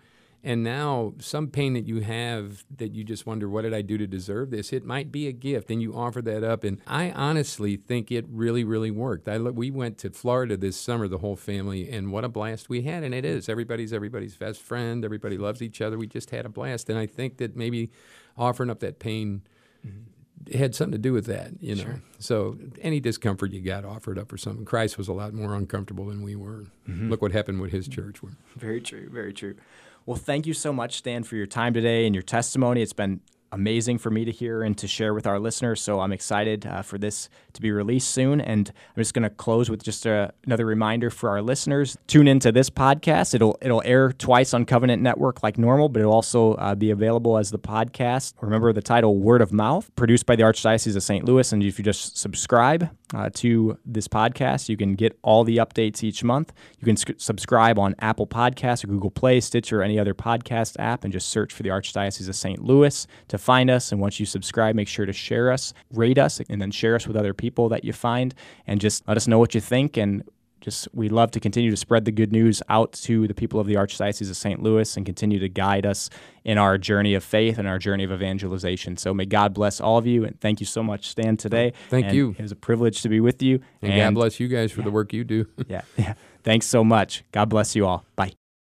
And 0.46 0.62
now, 0.62 1.14
some 1.20 1.48
pain 1.48 1.72
that 1.74 1.88
you 1.88 2.02
have 2.02 2.66
that 2.76 2.94
you 2.94 3.06
just 3.06 3.26
wonder, 3.26 3.48
what 3.48 3.62
did 3.62 3.74
I 3.74 3.82
do 3.82 3.98
to 3.98 4.06
deserve 4.06 4.52
this? 4.52 4.74
It 4.74 4.84
might 4.84 5.10
be 5.10 5.26
a 5.28 5.32
gift, 5.32 5.72
and 5.72 5.82
you 5.82 5.96
offer 5.96 6.22
that 6.22 6.44
up. 6.44 6.66
And 6.66 6.82
I 6.86 7.12
honestly 7.12 7.78
think 7.78 8.12
it 8.12 8.26
really, 8.28 8.66
really 8.66 8.92
worked. 8.92 9.30
I, 9.30 9.38
we 9.38 9.72
went 9.72 9.98
to 10.00 10.10
Florida 10.10 10.58
this 10.58 10.76
summer, 10.76 11.08
the 11.08 11.20
whole 11.20 11.38
family, 11.38 11.90
and 11.90 12.12
what 12.12 12.26
a 12.26 12.30
blast 12.30 12.68
we 12.68 12.82
had. 12.82 13.04
And 13.04 13.16
it 13.16 13.24
is. 13.24 13.48
Everybody's 13.48 13.94
everybody's 13.94 14.36
best 14.36 14.62
friend. 14.62 15.06
Everybody 15.06 15.38
loves 15.38 15.62
each 15.62 15.80
other. 15.80 15.98
We 15.98 16.08
just 16.08 16.32
had 16.32 16.46
a 16.46 16.50
blast. 16.50 16.90
And 16.90 17.00
I 17.00 17.06
think 17.06 17.38
that 17.38 17.56
maybe 17.56 17.90
offering 18.38 18.70
up 18.70 18.82
that 18.82 19.00
pain 19.00 19.44
mm-hmm. 19.88 20.58
had 20.58 20.76
something 20.76 20.92
to 20.92 20.98
do 20.98 21.14
with 21.14 21.26
that, 21.28 21.54
you 21.62 21.76
know. 21.76 21.84
Sure. 21.84 22.02
So 22.20 22.58
any 22.82 23.00
discomfort 23.00 23.54
you 23.54 23.62
got 23.62 23.86
offered 23.86 24.20
up 24.20 24.28
for 24.28 24.38
something. 24.38 24.66
Christ 24.66 24.98
was 24.98 25.08
a 25.08 25.14
lot 25.14 25.34
more 25.34 25.56
uncomfortable 25.56 26.08
than 26.08 26.22
we 26.22 26.36
were. 26.36 26.66
Mm-hmm. 26.90 27.10
Look 27.10 27.22
what 27.22 27.32
happened 27.32 27.62
with 27.62 27.72
his 27.72 27.88
church. 27.88 28.18
Very 28.58 28.82
true. 28.82 29.10
Very 29.10 29.32
true. 29.32 29.56
Well, 30.06 30.18
thank 30.18 30.46
you 30.46 30.54
so 30.54 30.74
much, 30.74 30.98
Stan, 30.98 31.24
for 31.24 31.36
your 31.38 31.46
time 31.46 31.74
today 31.74 32.06
and 32.06 32.14
your 32.14 32.24
testimony. 32.24 32.82
It's 32.82 32.94
been 32.94 33.22
amazing 33.54 34.00
for 34.00 34.10
me 34.10 34.26
to 34.26 34.32
hear 34.32 34.64
and 34.64 34.78
to 34.80 34.88
share 34.88 35.14
with 35.14 35.28
our 35.28 35.40
listeners. 35.40 35.80
So 35.80 36.00
I'm 36.00 36.12
excited 36.12 36.66
uh, 36.66 36.82
for 36.82 36.98
this 36.98 37.30
to 37.54 37.62
be 37.62 37.72
released 37.72 38.10
soon. 38.10 38.42
And 38.42 38.70
I'm 38.70 39.02
just 39.02 39.14
going 39.14 39.24
to 39.24 39.30
close 39.30 39.70
with 39.70 39.84
just 39.84 40.06
a, 40.06 40.34
another 40.46 40.66
reminder 40.66 41.10
for 41.10 41.30
our 41.30 41.42
listeners: 41.42 41.98
tune 42.08 42.28
into 42.28 42.52
this 42.52 42.70
podcast. 42.70 43.34
It'll 43.34 43.58
it'll 43.62 43.84
air 43.86 44.12
twice 44.12 44.54
on 44.54 44.66
Covenant 44.66 45.02
Network 45.02 45.44
like 45.44 45.58
normal, 45.58 45.88
but 45.90 46.02
it'll 46.02 46.14
also 46.14 46.56
uh, 46.56 46.76
be 46.76 46.92
available 46.92 47.38
as 47.38 47.52
the 47.52 47.60
podcast. 47.60 48.34
Remember 48.42 48.74
the 48.74 48.82
title 48.82 49.18
"Word 49.18 49.42
of 49.42 49.54
Mouth," 49.54 49.94
produced 49.96 50.26
by 50.26 50.36
the 50.36 50.44
Archdiocese 50.44 50.96
of 50.96 51.04
St. 51.04 51.24
Louis. 51.26 51.52
And 51.54 51.64
if 51.64 51.78
you 51.78 51.86
just 51.86 52.18
subscribe 52.18 52.90
uh, 53.14 53.30
to 53.36 53.78
this 53.86 54.08
podcast, 54.08 54.70
you 54.70 54.78
can 54.78 54.96
get 54.96 55.18
all 55.22 55.44
the 55.44 55.58
updates 55.58 56.04
each 56.04 56.24
month. 56.24 56.52
You 56.80 56.86
can 56.86 56.98
sc- 56.98 57.12
subscribe 57.18 57.78
on 57.78 57.96
Apple 58.00 58.26
Podcasts 58.28 58.84
or 58.84 58.88
Google 58.88 59.12
Play, 59.12 59.40
Stitcher, 59.40 59.82
or 59.82 59.84
any 59.84 60.00
other 60.00 60.14
podcast 60.14 60.76
app, 60.80 61.04
and 61.04 61.14
just 61.14 61.30
search 61.30 61.54
for 61.54 61.64
the 61.64 61.70
Archdiocese 61.70 62.28
of 62.28 62.36
St. 62.36 62.64
Louis 62.64 63.06
to 63.28 63.38
find 63.44 63.70
us. 63.70 63.92
And 63.92 64.02
once 64.02 64.20
you 64.20 64.26
subscribe, 64.26 64.76
make 64.76 64.88
sure 64.88 65.06
to 65.06 65.14
share 65.14 65.52
us, 65.52 65.74
rate 65.92 66.18
us, 66.18 66.42
and 66.50 66.62
then 66.62 66.72
share 66.72 66.96
us 66.96 67.08
with 67.08 67.18
other 67.18 67.34
people 67.34 67.70
that 67.70 67.84
you 67.84 67.94
find. 67.94 68.34
And 68.66 68.80
just 68.80 69.08
let 69.08 69.18
us 69.18 69.28
know 69.28 69.40
what 69.40 69.54
you 69.54 69.62
think. 69.62 69.98
And 69.98 70.24
just 70.64 70.88
we 70.94 71.10
love 71.10 71.30
to 71.32 71.42
continue 71.42 71.70
to 71.70 71.78
spread 71.78 72.06
the 72.06 72.12
good 72.12 72.32
news 72.32 72.64
out 72.70 72.94
to 72.94 73.28
the 73.28 73.34
people 73.34 73.60
of 73.60 73.68
the 73.68 73.74
Archdiocese 73.74 74.30
of 74.30 74.38
St. 74.38 74.64
Louis 74.64 74.96
and 74.96 75.06
continue 75.06 75.38
to 75.40 75.50
guide 75.50 75.86
us 75.86 76.10
in 76.46 76.58
our 76.58 76.78
journey 76.78 77.14
of 77.16 77.24
faith 77.24 77.58
and 77.58 77.68
our 77.68 77.78
journey 77.78 78.06
of 78.06 78.14
evangelization. 78.14 78.96
So 78.96 79.14
may 79.14 79.26
God 79.26 79.54
bless 79.54 79.82
all 79.82 79.98
of 79.98 80.08
you, 80.08 80.24
and 80.24 80.40
thank 80.40 80.62
you 80.62 80.66
so 80.66 80.82
much, 80.82 81.10
Stan, 81.10 81.36
today. 81.36 81.74
Thank 81.90 82.08
And 82.08 82.16
you. 82.16 82.36
It 82.40 82.42
was 82.42 82.54
a 82.54 82.56
privilege 82.56 83.02
to 83.02 83.10
be 83.10 83.20
with 83.20 83.44
you. 83.44 83.60
And, 83.82 83.94
God 83.94 84.14
bless 84.16 84.40
you 84.40 84.48
guys 84.48 84.72
for 84.72 84.82
the 84.82 84.92
work 84.92 85.12
you 85.12 85.26
do. 85.26 85.48
yeah, 85.68 85.82
yeah. 85.98 86.14
Thanks 86.44 86.66
so 86.66 86.84
much. 86.84 87.24
God 87.34 87.50
bless 87.50 87.76
you 87.76 87.86
all. 87.86 88.06
Bye. 88.16 88.34